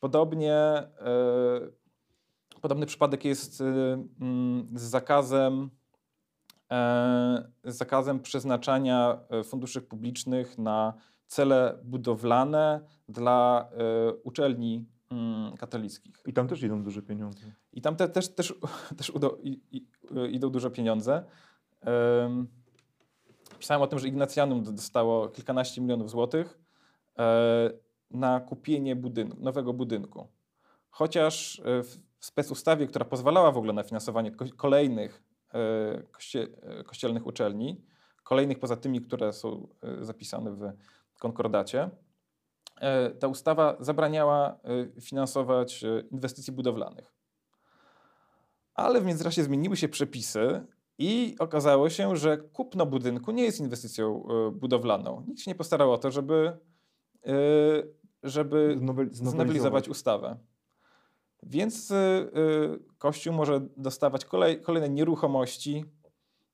Podobnie 0.00 0.82
Podobny 2.60 2.86
przypadek 2.86 3.24
jest 3.24 3.60
mm, 3.60 4.68
z 4.74 4.82
zakazem, 4.82 5.70
e, 6.70 7.50
z 7.64 7.76
zakazem 7.76 8.20
przeznaczania 8.20 9.20
e, 9.30 9.44
funduszy 9.44 9.82
publicznych 9.82 10.58
na 10.58 10.94
cele 11.26 11.78
budowlane 11.84 12.80
dla 13.08 13.68
e, 13.72 14.12
uczelni 14.14 14.86
mm, 15.10 15.56
katolickich. 15.56 16.22
I 16.26 16.32
tam 16.32 16.48
też 16.48 16.62
idą 16.62 16.82
duże 16.82 17.02
pieniądze. 17.02 17.46
I 17.72 17.82
tam 17.82 17.96
te, 17.96 18.08
też, 18.08 18.28
też, 18.28 18.54
też 18.98 19.10
udo, 19.10 19.38
i, 19.42 19.60
i, 19.72 19.86
idą 20.30 20.50
duże 20.50 20.70
pieniądze. 20.70 21.24
Pisałem 23.58 23.82
o 23.82 23.86
tym, 23.86 23.98
że 23.98 24.08
Ignacjanum 24.08 24.62
dostało 24.62 25.28
kilkanaście 25.28 25.80
milionów 25.80 26.10
złotych 26.10 26.58
na 28.10 28.40
kupienie 28.40 28.96
budynku, 28.96 29.36
nowego 29.40 29.72
budynku. 29.72 30.28
Chociaż 30.90 31.62
w 32.18 32.26
specustawie, 32.26 32.86
która 32.86 33.04
pozwalała 33.04 33.52
w 33.52 33.56
ogóle 33.56 33.72
na 33.72 33.82
finansowanie 33.82 34.30
kolejnych 34.56 35.22
e, 35.54 36.02
koście, 36.12 36.48
e, 36.62 36.84
kościelnych 36.84 37.26
uczelni, 37.26 37.82
kolejnych 38.22 38.58
poza 38.58 38.76
tymi, 38.76 39.00
które 39.00 39.32
są 39.32 39.68
e, 39.82 40.04
zapisane 40.04 40.52
w 40.52 40.72
konkordacie, 41.18 41.90
ta 43.20 43.28
ustawa 43.28 43.76
zabraniała 43.80 44.58
finansować 45.00 45.84
inwestycji 46.10 46.52
budowlanych. 46.52 47.14
Ale 48.74 49.00
w 49.00 49.04
międzyczasie 49.04 49.42
zmieniły 49.44 49.76
się 49.76 49.88
przepisy 49.88 50.66
i 50.98 51.36
okazało 51.38 51.90
się, 51.90 52.16
że 52.16 52.38
kupno 52.38 52.86
budynku 52.86 53.30
nie 53.30 53.44
jest 53.44 53.60
inwestycją 53.60 54.26
budowlaną. 54.52 55.24
Nikt 55.28 55.40
się 55.40 55.50
nie 55.50 55.54
postarał 55.54 55.92
o 55.92 55.98
to, 55.98 56.10
żeby, 56.10 56.58
żeby 58.22 58.78
znowelizować 59.10 59.88
ustawę. 59.88 60.38
Więc 61.42 61.92
Kościół 62.98 63.34
może 63.34 63.60
dostawać 63.76 64.24
kolej, 64.24 64.60
kolejne 64.60 64.88
nieruchomości 64.88 65.84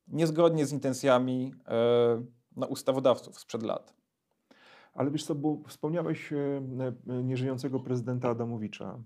niezgodnie 0.07 0.67
z 0.67 0.73
intencjami 0.73 1.55
no, 2.57 2.67
ustawodawców 2.67 3.41
sprzed 3.41 3.63
lat. 3.63 4.02
Ale 4.93 5.11
wiesz 5.11 5.25
co, 5.25 5.35
bo 5.35 5.59
wspomniałeś 5.67 6.33
nieżyjącego 7.07 7.81
prezydenta 7.81 8.29
Adamowicza. 8.29 8.99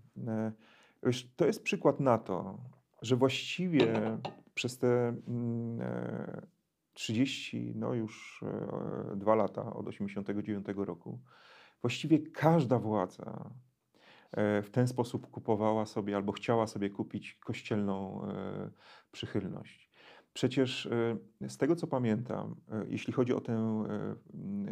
Wiesz, 1.03 1.31
to 1.37 1.46
jest 1.46 1.62
przykład 1.62 2.01
na 2.01 2.18
to, 2.18 2.59
że 3.03 3.16
właściwie 3.16 4.18
przez 4.55 4.79
te 4.79 5.16
30, 6.92 7.57
mm, 7.57 7.79
no 7.81 7.94
już 7.94 8.44
dwa 9.16 9.35
lata 9.35 9.75
od 9.75 9.88
89 9.88 10.66
roku, 10.77 11.20
właściwie 11.83 12.18
każda 12.18 12.79
władza 12.79 13.51
E, 14.33 14.62
w 14.62 14.70
ten 14.70 14.88
sposób 14.88 15.31
kupowała 15.31 15.87
sobie 15.87 16.17
albo 16.17 16.33
chciała 16.33 16.67
sobie 16.67 16.90
kupić 16.90 17.35
kościelną 17.35 18.25
e, 18.25 18.71
przychylność. 19.13 19.86
Przecież 20.37 20.87
e, 20.87 21.49
z 21.49 21.57
tego 21.57 21.77
co 21.77 21.87
pamiętam, 21.87 22.57
jeśli 22.89 23.13
chodzi 23.13 23.33
o 23.33 23.41
tę 23.41 23.85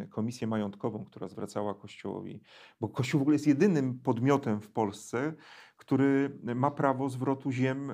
komisję 0.09 0.47
majątkową, 0.47 1.05
która 1.05 1.27
zwracała 1.27 1.73
Kościołowi, 1.73 2.41
bo 2.81 2.89
Kościół 2.89 3.19
w 3.19 3.21
ogóle 3.21 3.35
jest 3.35 3.47
jedynym 3.47 3.99
podmiotem 3.99 4.61
w 4.61 4.69
Polsce, 4.69 5.33
który 5.77 6.39
ma 6.55 6.71
prawo 6.71 7.09
zwrotu 7.09 7.51
ziem, 7.51 7.91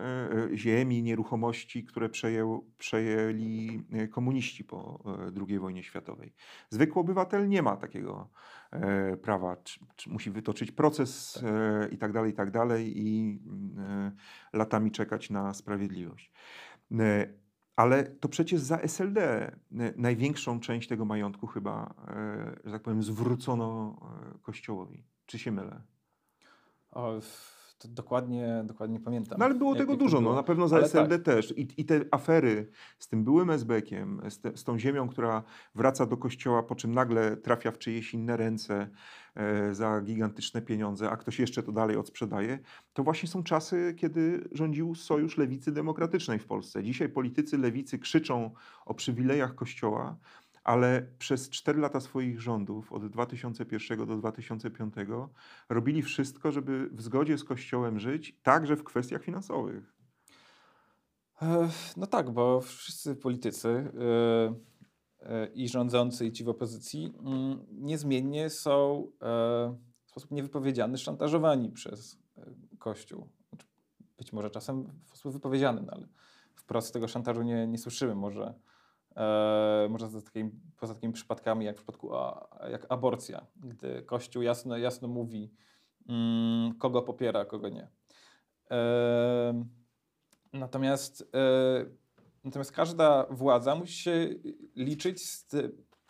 ziemi, 0.54 1.04
nieruchomości, 1.04 1.84
które 1.84 2.10
przejęli 2.78 3.84
komuniści 4.12 4.64
po 4.64 5.04
II 5.48 5.60
wojnie 5.60 5.84
światowej. 5.84 6.34
Zwykły 6.70 7.02
obywatel 7.02 7.50
nie 7.50 7.62
ma 7.62 7.78
takiego 7.78 8.30
E, 8.72 9.18
prawa, 9.18 9.56
czy, 9.56 9.80
czy 9.96 10.10
musi 10.10 10.32
wytoczyć 10.32 10.72
proces 10.72 11.34
tak. 11.34 11.44
E, 11.44 11.88
i 11.92 11.98
tak 11.98 12.12
dalej, 12.12 12.32
i 12.32 12.34
tak 12.34 12.52
dalej 12.52 13.00
i 13.00 13.40
e, 13.78 14.12
latami 14.54 14.92
czekać 14.92 15.30
na 15.30 15.54
sprawiedliwość. 15.54 16.32
Ale 17.76 18.04
to 18.04 18.30
przecież 18.30 18.62
za 18.62 18.78
SLD 18.78 19.52
największą 19.96 20.60
część 20.60 20.88
tego 20.88 21.06
majątku 21.06 21.48
chyba, 21.48 21.94
że 22.66 22.72
tak 22.72 22.82
powiem, 22.82 23.04
zwrócono 23.04 24.00
Kościołowi. 24.42 25.04
Czy 25.26 25.40
się 25.40 25.52
mylę? 25.52 25.82
To 27.82 27.88
dokładnie, 27.88 28.64
dokładnie 28.66 28.98
nie 28.98 29.04
pamiętam. 29.04 29.40
No 29.40 29.46
ale 29.46 29.56
było 29.56 29.72
jak- 29.72 29.80
tego 29.80 29.92
jak 29.92 30.00
dużo, 30.00 30.18
no 30.18 30.22
było. 30.22 30.36
na 30.36 30.44
pewno 30.44 30.68
za 30.68 30.76
Ale 30.76 30.86
SLD 30.86 31.20
tak. 31.20 31.26
też. 31.26 31.54
I, 31.58 31.68
I 31.78 31.86
te 31.86 32.02
afery 32.12 32.68
z 33.00 33.08
tym 33.08 33.24
byłym 33.24 33.50
SB-kiem, 33.52 34.30
z, 34.30 34.40
te, 34.40 34.58
z 34.58 34.64
tą 34.64 34.80
ziemią, 34.80 35.10
która 35.10 35.44
wraca 35.76 36.06
do 36.06 36.18
kościoła, 36.18 36.64
po 36.64 36.76
czym 36.76 36.94
nagle 36.94 37.38
trafia 37.38 37.72
w 37.72 37.78
czyjeś 37.78 38.14
inne 38.14 38.38
ręce 38.38 38.90
e, 39.36 39.76
za 39.76 40.02
gigantyczne 40.02 40.62
pieniądze, 40.62 41.10
a 41.10 41.18
ktoś 41.18 41.40
jeszcze 41.40 41.64
to 41.64 41.72
dalej 41.72 41.98
odsprzedaje, 41.98 42.60
to 42.94 43.04
właśnie 43.04 43.30
są 43.30 43.44
czasy, 43.44 43.94
kiedy 43.98 44.50
rządził 44.52 44.96
Sojusz 44.96 45.38
Lewicy 45.38 45.72
Demokratycznej 45.72 46.40
w 46.40 46.46
Polsce. 46.46 46.84
Dzisiaj 46.84 47.10
politycy 47.10 47.58
lewicy 47.58 48.00
krzyczą 48.00 48.52
o 48.86 48.94
przywilejach 48.94 49.56
kościoła, 49.56 50.18
ale 50.64 51.08
przez 51.20 51.50
4 51.50 51.80
lata 51.80 52.00
swoich 52.00 52.42
rządów, 52.42 52.94
od 52.94 53.08
2001 53.08 54.08
do 54.08 54.18
2005, 54.18 54.94
robili 55.70 56.02
wszystko, 56.02 56.52
żeby 56.52 56.90
w 56.92 57.02
zgodzie 57.02 57.38
z 57.38 57.44
Kościołem 57.44 58.00
żyć, 58.00 58.40
także 58.44 58.76
w 58.76 58.84
kwestiach 58.84 59.24
finansowych. 59.24 59.94
No 61.98 62.08
tak, 62.08 62.32
bo 62.32 62.62
wszyscy 62.62 63.16
politycy 63.16 63.70
e, 63.70 65.30
e, 65.30 65.48
i 65.48 65.70
rządzący, 65.70 66.26
i 66.26 66.32
ci 66.32 66.44
w 66.44 66.50
opozycji 66.50 67.14
mm, 67.20 67.66
niezmiennie 67.72 68.50
są 68.50 69.08
e, 69.22 69.78
w 70.06 70.10
sposób 70.10 70.32
niewypowiedziany 70.32 70.98
szantażowani 70.98 71.72
przez 71.72 72.18
Kościół. 72.80 73.30
Znaczy, 73.50 73.68
Być 74.18 74.34
może 74.34 74.50
czasem 74.50 74.84
w 75.04 75.08
sposób 75.08 75.34
wypowiedziany, 75.34 75.82
no 75.82 75.94
ale 75.94 76.08
wprost 76.56 76.94
tego 76.94 77.08
szantażu 77.08 77.42
nie, 77.42 77.68
nie 77.68 77.78
słyszymy. 77.78 78.16
Może, 78.16 78.54
może 79.90 80.10
za 80.10 80.22
takimi, 80.22 80.52
poza 80.80 80.94
takimi 80.94 81.14
przypadkami 81.14 81.66
jak 81.66 81.76
w 81.76 81.78
przypadku 81.78 82.16
a, 82.16 82.50
jak 82.72 82.86
aborcja, 82.90 83.46
gdy 83.56 84.04
Kościół 84.04 84.42
jasno, 84.42 84.78
jasno 84.78 85.08
mówi, 85.08 85.52
mm, 86.10 86.74
kogo 86.78 87.02
popiera, 87.02 87.46
kogo 87.46 87.70
nie. 87.70 87.88
Em, 88.70 89.82
Natomiast, 90.54 91.30
e, 91.34 91.86
natomiast 92.44 92.72
każda 92.72 93.26
władza 93.30 93.76
musi 93.76 93.94
się 93.94 94.30
liczyć 94.76 95.26
z, 95.30 95.48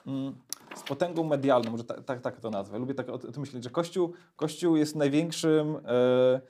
mm, 0.08 0.36
z 0.76 0.84
potęgą 0.84 1.24
medialną, 1.24 1.72
może 1.72 1.84
tak, 1.84 2.22
tak, 2.22 2.40
to 2.40 2.50
nazwę. 2.50 2.80
Lubię 2.80 2.94
tak 2.94 3.10
o 3.10 3.14
o 3.14 3.18
tym 3.18 3.40
myśleć, 3.42 3.64
że 3.64 3.70
Kościół, 3.70 4.14
Kościół 4.36 4.76
jest 4.76 4.96
największym 4.96 5.76
e, 5.76 5.80
e, 5.80 6.42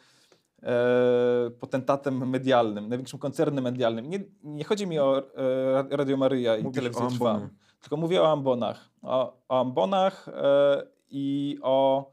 potentatem 1.59 2.29
medialnym, 2.29 2.89
największym 2.89 3.19
koncernem 3.19 3.63
medialnym. 3.63 4.09
Nie, 4.09 4.19
nie 4.43 4.63
chodzi 4.63 4.87
mi 4.87 4.99
o 4.99 5.17
e, 5.17 5.97
Radio 5.97 6.17
Maryja 6.17 6.57
i 6.57 6.63
Mówisz 6.63 6.75
Telewizję 6.75 7.07
Trwam, 7.09 7.49
tylko 7.81 7.97
mówię 7.97 8.21
o 8.21 8.31
ambonach. 8.31 8.89
O, 9.01 9.37
o 9.49 9.59
ambonach 9.59 10.27
e, 10.27 10.83
i 11.09 11.57
o 11.61 12.11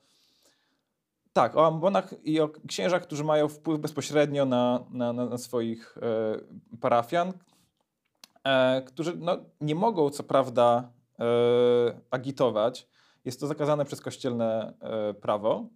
tak, 1.33 1.57
o 1.57 1.67
ambonach 1.67 2.15
i 2.25 2.41
o 2.41 2.51
księżach, 2.69 3.03
którzy 3.03 3.25
mają 3.25 3.49
wpływ 3.49 3.81
bezpośrednio 3.81 4.45
na, 4.45 4.85
na, 4.91 5.13
na, 5.13 5.39
swoich 5.39 5.99
e, 5.99 6.77
parafian, 6.81 7.33
e, 8.45 8.83
którzy 8.83 9.17
no, 9.17 9.37
nie 9.61 9.75
mogą 9.75 10.11
co 10.11 10.23
prawda 10.23 10.93
e, 11.19 11.25
agitować. 12.11 12.89
Jest 13.25 13.41
to 13.41 13.47
zakazane 13.47 13.85
przez 13.85 14.01
kościelne 14.01 14.75
e, 14.81 15.15
prawo, 15.15 15.69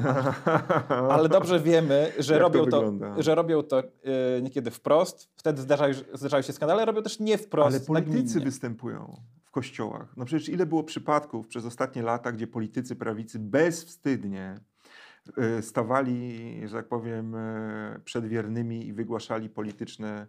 ale 1.10 1.28
dobrze 1.28 1.60
wiemy, 1.60 2.12
że 2.18 2.34
Jak 2.34 2.42
to 2.42 2.48
robią 2.48 2.70
to, 2.70 2.76
wygląda? 2.76 3.22
że 3.22 3.34
robią 3.34 3.62
to 3.62 3.78
e, 3.78 4.42
niekiedy 4.42 4.70
wprost. 4.70 5.30
Wtedy 5.36 5.62
zdarzają, 5.62 5.94
zdarzają 6.14 6.42
się 6.42 6.52
skandale, 6.52 6.84
robią 6.84 7.02
też 7.02 7.20
nie 7.20 7.38
wprost. 7.38 7.76
Ale 7.76 7.80
politycy 7.86 8.40
występują 8.40 9.20
w 9.44 9.50
kościołach. 9.50 10.16
No 10.16 10.24
przecież 10.24 10.48
ile 10.48 10.66
było 10.66 10.84
przypadków 10.84 11.48
przez 11.48 11.64
ostatnie 11.64 12.02
lata, 12.02 12.32
gdzie 12.32 12.46
politycy 12.46 12.96
prawicy 12.96 13.38
bezwstydnie 13.38 14.54
e, 15.36 15.62
stawali, 15.62 16.60
że 16.68 16.76
tak 16.76 16.88
powiem, 16.88 17.34
e, 17.34 18.00
przed 18.04 18.26
wiernymi 18.26 18.86
i 18.86 18.92
wygłaszali 18.92 19.48
polityczne 19.48 20.26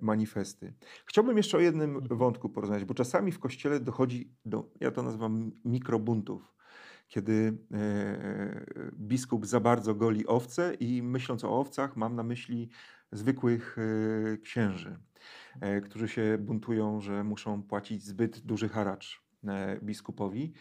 manifesty. 0.00 0.72
Chciałbym 1.06 1.36
jeszcze 1.36 1.56
o 1.56 1.60
jednym 1.60 1.96
Mhm. 1.96 2.18
wątku 2.18 2.48
porozmawiać, 2.48 2.84
bo 2.84 2.94
czasami 2.94 3.32
w 3.32 3.38
kościele 3.38 3.80
dochodzi 3.80 4.32
do, 4.44 4.64
ja 4.80 4.90
to 4.90 5.02
nazywam 5.02 5.50
mikrobuntów, 5.64 6.54
kiedy 7.10 7.58
e, 7.72 8.90
biskup 8.92 9.46
za 9.46 9.60
bardzo 9.60 9.94
goli 9.94 10.26
owce 10.26 10.74
i 10.74 11.02
myśląc 11.02 11.44
o 11.44 11.60
owcach 11.60 11.96
mam 11.96 12.16
na 12.16 12.22
myśli 12.22 12.68
zwykłych 13.12 13.76
e, 13.78 14.36
księży, 14.36 14.98
e, 15.60 15.80
którzy 15.80 16.08
się 16.08 16.38
buntują, 16.40 17.00
że 17.00 17.24
muszą 17.24 17.62
płacić 17.62 18.04
zbyt 18.04 18.40
duży 18.40 18.68
haracz 18.68 19.22
biskupowi. 19.82 20.52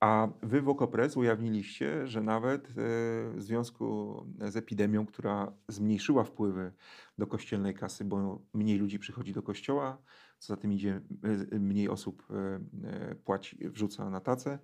A 0.00 0.28
wy 0.42 0.62
w 0.62 0.68
Okopres 0.68 1.16
ujawniliście, 1.16 2.06
że 2.06 2.20
nawet 2.20 2.68
w 2.76 3.34
związku 3.38 4.16
z 4.40 4.56
epidemią, 4.56 5.06
która 5.06 5.52
zmniejszyła 5.68 6.24
wpływy 6.24 6.72
do 7.18 7.26
kościelnej 7.26 7.74
kasy, 7.74 8.04
bo 8.04 8.42
mniej 8.54 8.78
ludzi 8.78 8.98
przychodzi 8.98 9.32
do 9.32 9.42
kościoła, 9.42 9.98
co 10.38 10.54
za 10.54 10.56
tym 10.56 10.72
idzie, 10.72 11.00
mniej 11.60 11.88
osób 11.88 12.26
płaci, 13.24 13.68
wrzuca 13.68 14.10
na 14.10 14.20
tacę, 14.20 14.58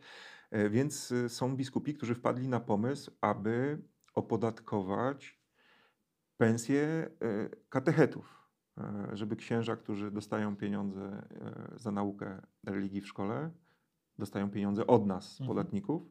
Więc 0.71 1.13
y, 1.13 1.29
są 1.29 1.57
biskupi, 1.57 1.95
którzy 1.95 2.15
wpadli 2.15 2.49
na 2.49 2.61
pomysł, 2.61 3.11
aby 3.21 3.83
opodatkować 4.15 5.41
pensje 6.37 6.83
e, 6.83 7.11
katechetów, 7.69 8.51
e, 8.79 9.09
żeby 9.13 9.37
księża, 9.37 9.77
którzy 9.77 10.11
dostają 10.11 10.57
pieniądze 10.57 11.27
e, 11.31 11.79
za 11.79 11.91
naukę 11.91 12.43
religii 12.67 13.01
w 13.01 13.07
szkole, 13.09 13.51
dostają 14.19 14.51
pieniądze 14.51 14.87
od 14.87 15.07
nas, 15.07 15.41
Mhm. 15.41 15.49
podatników, 15.49 16.03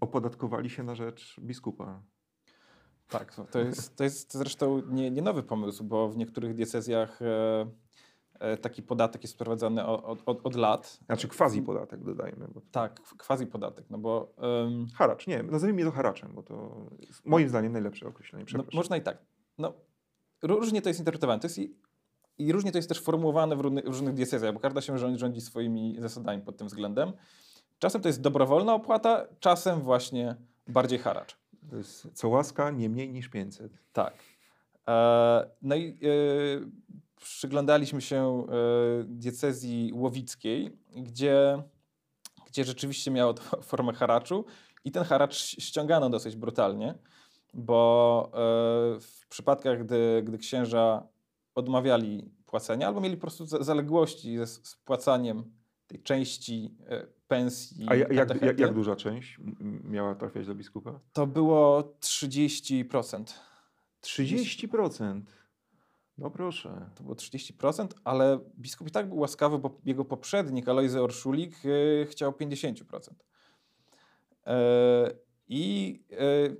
opodatkowali 0.00 0.70
się 0.70 0.82
na 0.82 0.94
rzecz 0.94 1.40
biskupa. 1.40 2.02
Tak, 3.08 3.34
to 3.50 3.58
jest, 3.58 3.96
to 3.96 4.04
jest 4.04 4.32
zresztą 4.32 4.82
nie, 4.90 5.10
nie 5.10 5.22
nowy 5.22 5.42
pomysł, 5.42 5.84
bo 5.84 6.08
w 6.08 6.16
niektórych 6.16 6.54
diecezjach 6.54 7.22
e, 7.22 7.26
e, 7.26 7.70
taki 8.62 8.82
podatek 8.82 9.22
jest 9.22 9.34
wprowadzany 9.34 9.86
od, 9.86 10.22
od, 10.26 10.46
od 10.46 10.54
lat. 10.54 10.98
Znaczy 11.06 11.28
quasi 11.28 11.62
podatek 11.62 12.04
dodajmy. 12.04 12.48
Bo 12.54 12.60
Tak, 12.72 13.00
quasi 13.18 13.46
podatek, 13.46 13.84
no 13.90 13.98
bo 13.98 14.34
em, 14.38 14.86
Haracz, 14.94 15.26
nie, 15.26 15.42
nazwijmy 15.42 15.84
to 15.84 15.90
haraczem, 15.90 16.32
bo 16.34 16.42
to 16.42 16.86
jest 16.98 17.26
moim 17.26 17.48
zdaniem 17.48 17.72
najlepsze 17.72 18.06
określenie. 18.08 18.44
no, 18.54 18.64
można 18.72 18.96
i 18.96 19.02
tak. 19.02 19.18
No, 19.58 19.72
różnie 20.42 20.82
to 20.82 20.88
jest 20.88 21.00
interpretowane. 21.00 21.40
To 21.40 21.46
jest 21.46 21.58
i, 21.58 21.74
I 22.38 22.52
różnie 22.52 22.72
to 22.72 22.78
jest 22.78 22.88
też 22.88 23.00
formułowane 23.00 23.56
w 23.56 23.60
różnych, 23.60 23.84
różnych 23.84 24.14
diecezjach, 24.14 24.54
bo 24.54 24.60
każda 24.60 24.80
się 24.80 24.98
rządzi, 24.98 25.18
rządzi 25.18 25.40
swoimi 25.40 25.96
zasadami 25.98 26.42
pod 26.42 26.56
tym 26.56 26.66
względem. 26.66 27.12
Czasem 27.78 28.02
to 28.02 28.08
jest 28.08 28.20
dobrowolna 28.20 28.74
opłata, 28.74 29.26
czasem 29.40 29.80
właśnie 29.80 30.36
bardziej 30.68 30.98
haracz. 30.98 31.36
To 31.70 31.76
jest 31.76 32.08
co 32.12 32.28
łaska 32.28 32.70
nie 32.70 32.88
mniej 32.88 33.12
niż 33.12 33.28
500. 33.28 33.72
Tak. 33.92 34.14
E, 34.88 35.50
no 35.62 35.74
i 35.74 35.88
e, 35.88 36.94
przyglądaliśmy 37.24 38.00
się 38.00 38.46
e, 38.48 39.04
diecezji 39.04 39.90
łowickiej, 39.94 40.76
gdzie, 40.96 41.62
gdzie 42.46 42.64
rzeczywiście 42.64 43.10
miało 43.10 43.34
to 43.34 43.42
formę 43.62 43.92
haraczu 43.92 44.44
i 44.84 44.90
ten 44.90 45.04
haracz 45.04 45.34
ściągano 45.36 46.10
dosyć 46.10 46.36
brutalnie, 46.36 46.94
bo 47.54 48.30
e, 48.32 48.36
w 49.00 49.26
przypadkach, 49.28 49.84
gdy, 49.84 50.22
gdy 50.26 50.38
księża 50.38 51.06
odmawiali 51.54 52.30
płacenia 52.46 52.86
albo 52.86 53.00
mieli 53.00 53.16
po 53.16 53.20
prostu 53.20 53.46
za- 53.46 53.62
zaległości 53.62 54.36
ze 54.38 54.46
spłacaniem 54.46 55.52
tej 55.86 56.02
części 56.02 56.74
e, 56.86 57.06
pensji 57.28 57.86
A 57.88 57.94
ja- 57.94 58.06
jak, 58.12 58.42
jak, 58.42 58.58
jak 58.58 58.74
duża 58.74 58.96
część 58.96 59.38
miała 59.84 60.14
trafiać 60.14 60.46
do 60.46 60.54
biskupa? 60.54 61.00
to 61.12 61.26
było 61.26 61.94
30%. 62.00 63.24
30%. 64.02 65.20
No 66.18 66.30
proszę. 66.30 66.90
To 66.94 67.02
było 67.02 67.14
30%, 67.14 67.88
ale 68.04 68.38
biskup 68.58 68.88
i 68.88 68.90
tak 68.90 69.08
był 69.08 69.18
łaskawy, 69.18 69.58
bo 69.58 69.80
jego 69.84 70.04
poprzednik, 70.04 70.68
Alojzy 70.68 71.02
Orszulik, 71.02 71.54
e, 72.02 72.06
chciał 72.06 72.32
50%. 72.32 73.24
E, 74.46 75.10
I 75.48 76.04
e, 76.10 76.16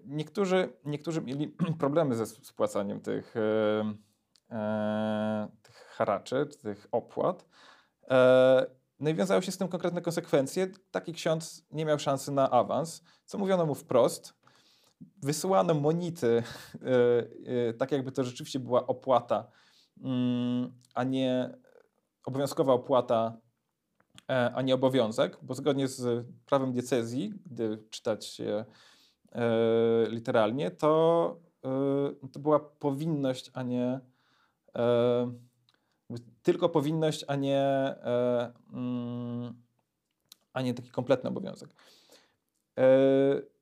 niektórzy, 0.06 0.72
niektórzy 0.84 1.20
mieli 1.20 1.48
problemy 1.78 2.14
ze 2.14 2.26
spłacaniem 2.26 3.00
tych, 3.00 3.34
tych 5.62 5.76
haraczy, 5.76 6.46
czy 6.50 6.58
tych 6.58 6.86
opłat. 6.92 7.46
No 9.00 9.10
i 9.10 9.14
wiązały 9.14 9.42
się 9.42 9.52
z 9.52 9.58
tym 9.58 9.68
konkretne 9.68 10.02
konsekwencje. 10.02 10.66
Taki 10.90 11.12
ksiądz 11.12 11.66
nie 11.70 11.84
miał 11.84 11.98
szansy 11.98 12.32
na 12.32 12.50
awans, 12.50 13.02
co 13.24 13.38
mówiono 13.38 13.66
mu 13.66 13.74
wprost. 13.74 14.34
Wysyłano 15.22 15.74
monity, 15.74 16.26
e, 16.82 17.68
e, 17.68 17.74
tak 17.74 17.92
jakby 17.92 18.12
to 18.12 18.24
rzeczywiście 18.24 18.60
była 18.60 18.86
opłata, 18.86 19.50
mm, 20.00 20.72
a 20.94 21.04
nie 21.04 21.54
obowiązkowa 22.24 22.72
opłata, 22.72 23.38
e, 24.30 24.52
a 24.54 24.62
nie 24.62 24.74
obowiązek, 24.74 25.38
bo 25.42 25.54
zgodnie 25.54 25.88
z 25.88 26.26
prawem 26.46 26.72
diecezji, 26.72 27.32
gdy 27.46 27.78
czytać 27.90 28.26
się 28.26 28.64
e, 29.32 29.44
literalnie, 30.08 30.70
to, 30.70 31.44
to 32.32 32.40
była 32.40 32.60
powinność, 32.60 33.50
a 33.54 33.62
nie 33.62 34.00
tylko 36.42 36.68
powinność, 36.68 37.24
a 37.28 37.36
nie, 37.36 37.94
mm, 38.72 39.62
a 40.52 40.62
nie 40.62 40.74
taki 40.74 40.90
kompletny 40.90 41.30
obowiązek. 41.30 41.70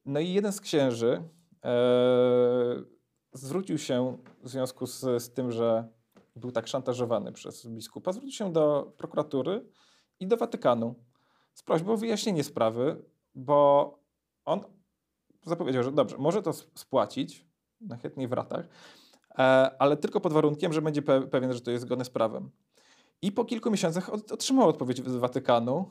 No 0.05 0.21
i 0.21 0.33
jeden 0.33 0.53
z 0.53 0.61
księży, 0.61 1.23
zwrócił 3.33 3.79
się 3.79 4.19
w 4.43 4.49
związku 4.49 4.87
z, 4.87 5.01
z 5.01 5.33
tym, 5.33 5.53
że 5.53 5.89
był 6.37 6.53
tak 6.53 6.67
szantażowany 6.67 7.33
przez 7.33 7.67
biskupa, 7.67 8.13
zwrócił 8.13 8.33
się 8.33 8.53
do 8.53 8.93
prokuratury 8.97 9.65
i 10.21 10.27
do 10.27 10.37
Watykanu 10.37 10.95
z 11.55 11.63
prośbą 11.63 11.93
o 11.93 11.97
wyjaśnienie 11.97 12.45
sprawy, 12.45 13.05
bo 13.35 13.99
on 14.45 14.61
zapowiedział, 15.45 15.83
że 15.83 15.93
dobrze, 15.93 16.19
może 16.19 16.43
to 16.43 16.53
spłacić, 16.53 17.47
chętniej 18.03 18.29
w 18.29 18.33
ratach, 18.33 18.69
e, 19.31 19.39
ale 19.79 19.97
tylko 19.97 20.21
pod 20.21 20.33
warunkiem, 20.33 20.73
że 20.73 20.83
będzie 20.83 21.03
pewien, 21.03 21.53
że 21.53 21.61
to 21.61 21.71
jest 21.71 21.85
zgodne 21.85 22.05
z 22.05 22.11
prawem. 22.11 22.51
I 23.23 23.33
po 23.33 23.45
kilku 23.45 23.71
miesiącach 23.71 24.11
otrzymał 24.13 24.69
odpowiedź 24.69 25.09
z 25.09 25.17
Watykanu, 25.17 25.91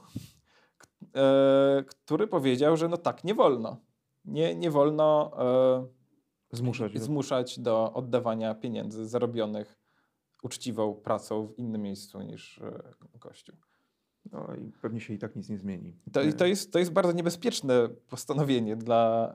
e, 1.16 1.84
który 1.88 2.28
powiedział, 2.28 2.78
że 2.78 2.88
no 2.88 2.97
tak, 2.97 3.24
nie 3.24 3.36
wolno. 3.36 3.78
Nie, 4.26 4.55
nie 4.55 4.72
wolno 4.72 5.32
e, 6.51 6.57
zmuszać, 6.57 6.99
zmuszać 6.99 7.59
do 7.59 7.93
oddawania 7.93 8.55
pieniędzy 8.55 9.07
zarobionych 9.07 9.78
uczciwą 10.43 10.93
pracą 10.95 11.47
w 11.47 11.59
innym 11.59 11.82
miejscu 11.82 12.22
niż 12.22 12.61
Kościół. 13.19 13.55
No 14.32 14.55
i 14.55 14.72
pewnie 14.82 15.01
się 15.01 15.13
i 15.13 15.17
tak 15.17 15.36
nic 15.36 15.49
nie 15.49 15.57
zmieni. 15.57 15.95
To, 16.13 16.19
to, 16.38 16.45
jest, 16.45 16.74
to 16.74 16.80
jest 16.80 16.91
bardzo 16.91 17.11
niebezpieczne 17.11 17.89
postanowienie 18.09 18.76
dla, 18.76 19.34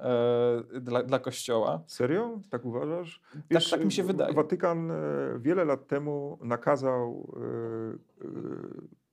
e, 0.74 0.80
dla, 0.80 1.02
dla 1.02 1.18
Kościoła. 1.18 1.82
Serio? 1.86 2.40
Tak 2.50 2.64
uważasz? 2.64 3.20
Tak, 3.32 3.42
Wiesz, 3.50 3.70
tak, 3.70 3.78
tak 3.78 3.86
mi 3.86 3.92
się 3.92 4.02
wydaje. 4.02 4.34
Watykan 4.34 4.90
e, 4.90 4.94
wiele 5.38 5.64
lat 5.64 5.86
temu 5.86 6.38
nakazał 6.42 7.32
e, 7.36 8.24
e, 8.24 8.28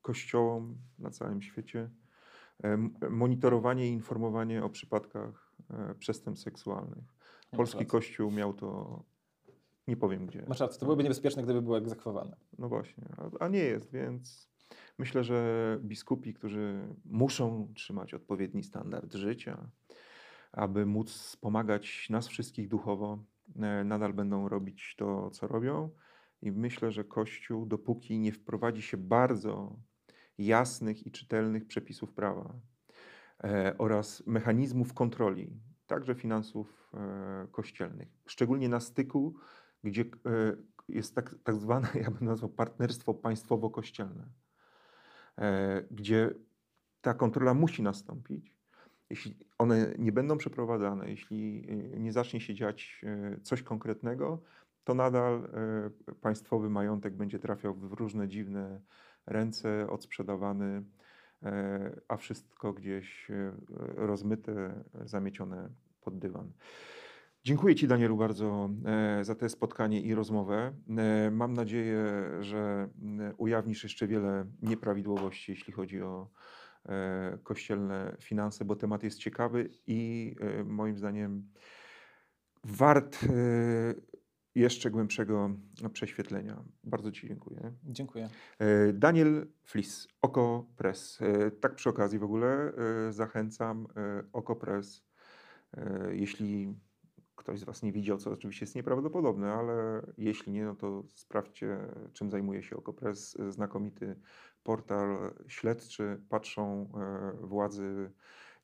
kościołom 0.02 0.78
na 1.00 1.10
całym 1.10 1.42
świecie 1.42 1.90
monitorowanie 3.10 3.90
i 3.90 3.92
informowanie 3.92 4.64
o 4.64 4.70
przypadkach 4.70 5.43
przestępstw 6.00 6.44
seksualnych. 6.44 7.04
Polski 7.52 7.86
Kościół 7.86 8.32
miał 8.32 8.54
to 8.54 9.04
nie 9.88 9.98
powiem 9.98 10.26
gdzie. 10.26 10.46
Masz 10.48 10.60
rację, 10.60 10.80
to 10.80 10.86
byłoby 10.86 11.04
niebezpieczne, 11.04 11.44
gdyby 11.44 11.62
było 11.62 11.78
egzekwowane. 11.78 12.36
No 12.60 12.70
właśnie, 12.70 13.04
a, 13.18 13.46
a 13.46 13.48
nie 13.48 13.60
jest, 13.60 13.92
więc 13.92 14.54
Myślę, 14.98 15.24
że 15.24 15.80
biskupi, 15.82 16.34
którzy 16.34 16.96
muszą 17.06 17.74
trzymać 17.76 18.14
odpowiedni 18.14 18.64
standard 18.64 19.14
życia, 19.14 19.70
aby 20.52 20.86
móc 20.86 21.38
pomagać 21.42 22.10
nas 22.10 22.28
wszystkich 22.28 22.68
duchowo, 22.68 23.24
e, 23.56 23.84
nadal 23.84 24.14
będą 24.14 24.50
robić 24.50 24.96
to, 24.98 25.32
co 25.32 25.48
robią. 25.48 25.90
I 26.42 26.52
myślę, 26.52 26.92
że 26.92 27.04
Kościół, 27.04 27.66
dopóki 27.66 28.20
nie 28.20 28.32
wprowadzi 28.32 28.82
się 28.82 28.98
bardzo 28.98 29.80
jasnych 30.38 31.08
i 31.08 31.12
czytelnych 31.12 31.68
przepisów 31.68 32.14
prawa 32.14 32.54
e, 32.54 32.60
oraz 33.78 34.24
mechanizmów 34.28 34.94
kontroli, 34.94 35.60
także 35.88 36.16
finansów 36.16 36.92
e, 36.94 37.48
kościelnych, 37.52 38.08
szczególnie 38.26 38.70
na 38.70 38.80
styku, 38.80 39.36
gdzie 39.84 40.02
e, 40.02 40.06
jest 40.90 41.16
tak, 41.16 41.36
tak 41.44 41.56
zwane, 41.56 41.88
ja 42.04 42.12
bym 42.12 42.28
nazwał, 42.28 42.50
partnerstwo 42.50 43.14
państwowo-kościelne 43.14 44.30
E, 45.40 45.84
gdzie 45.92 46.30
ta 47.02 47.14
kontrola 47.14 47.54
musi 47.54 47.84
nastąpić. 47.84 48.56
Jeśli 49.10 49.36
one 49.58 49.94
nie 49.98 50.12
będą 50.12 50.38
przeprowadzane, 50.38 51.10
jeśli 51.10 51.66
e, 51.70 52.00
nie 52.00 52.14
zacznie 52.14 52.42
się 52.42 52.54
dziać 52.54 53.02
e, 53.04 53.40
coś 53.42 53.64
konkretnego, 53.64 54.42
to 54.84 54.94
nadal 54.94 55.50
państwowy 56.22 56.70
majątek 56.70 57.16
będzie 57.16 57.40
trafiał 57.40 57.74
w 57.74 57.94
różne 57.94 58.28
dziwne 58.28 58.82
ręce, 59.26 59.90
odsprzedawany, 59.90 60.84
a 62.08 62.18
wszystko 62.18 62.74
gdzieś 62.74 63.28
rozmyte, 63.96 64.84
zamiecione 65.06 65.70
pod 66.02 66.20
dywan. 66.20 66.52
Dziękuję 67.46 67.76
Ci, 67.76 67.88
Danielu, 67.88 68.18
bardzo 68.18 68.70
e, 68.86 69.24
za 69.24 69.36
to 69.36 69.50
spotkanie 69.50 70.02
i 70.02 70.16
rozmowę. 70.16 70.74
E, 70.98 71.32
mam 71.32 71.54
nadzieję, 71.54 72.06
że 72.40 72.90
ujawnisz 73.38 73.84
jeszcze 73.84 74.08
wiele 74.08 74.46
nieprawidłowości, 74.62 75.52
jeśli 75.52 75.74
chodzi 75.74 76.02
o 76.02 76.30
e, 76.86 77.38
kościelne 77.44 78.18
finanse, 78.20 78.66
bo 78.66 78.76
temat 78.76 79.04
jest 79.04 79.20
ciekawy 79.20 79.70
i 79.88 80.36
moim 80.66 80.98
zdaniem 80.98 81.50
wart 82.64 83.20
jeszcze 84.56 84.92
głębszego 84.92 85.50
prześwietlenia. 85.94 86.64
Bardzo 86.84 87.12
Ci 87.12 87.28
dziękuję. 87.28 87.74
Dziękuję. 87.84 88.30
Daniel 88.94 89.48
Flis, 89.64 90.08
Oko 90.22 90.66
Press. 90.76 91.20
Tak 91.60 91.76
przy 91.76 91.90
okazji 91.90 92.20
w 92.20 92.24
ogóle 92.24 92.74
zachęcam 93.10 93.88
Oko 94.34 94.56
Press. 94.56 95.04
Jeśli 96.12 96.76
ktoś 97.36 97.60
z 97.60 97.64
Was 97.64 97.84
nie 97.84 97.92
widział, 97.92 98.18
co 98.18 98.32
oczywiście 98.32 98.64
jest 98.64 98.76
nieprawdopodobne, 98.76 99.54
ale 99.54 100.06
jeśli 100.18 100.52
nie, 100.52 100.66
no 100.66 100.76
to 100.76 101.04
sprawdźcie, 101.08 101.78
czym 102.14 102.32
zajmuje 102.32 102.64
się 102.64 102.78
Okopres. 102.78 103.38
Znakomity 103.50 104.16
portal 104.64 105.34
śledczy. 105.48 106.22
Patrzą 106.30 106.90
e, 106.94 107.48
władzy 107.48 108.12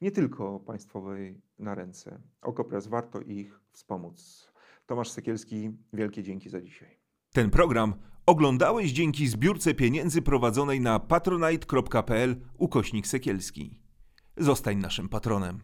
nie 0.02 0.12
tylko 0.12 0.60
państwowej 0.60 1.42
na 1.60 1.76
ręce. 1.76 2.20
Okopres, 2.42 2.88
warto 2.88 3.22
ich 3.22 3.60
wspomóc. 3.72 4.49
Tomasz 4.90 5.10
Sekielski, 5.10 5.72
wielkie 5.94 6.24
dzięki 6.24 6.50
za 6.50 6.62
dzisiaj. 6.62 7.00
Ten 7.34 7.50
program 7.50 7.94
oglądałeś 8.26 8.92
dzięki 8.92 9.28
zbiórce 9.28 9.74
pieniędzy 9.74 10.22
prowadzonej 10.22 10.82
na 10.82 11.00
patronite.pl 11.00 12.36
ukośnik 12.58 13.08
Sekielski. 13.08 13.80
Zostań 14.38 14.78
naszym 14.78 15.10
patronem. 15.10 15.62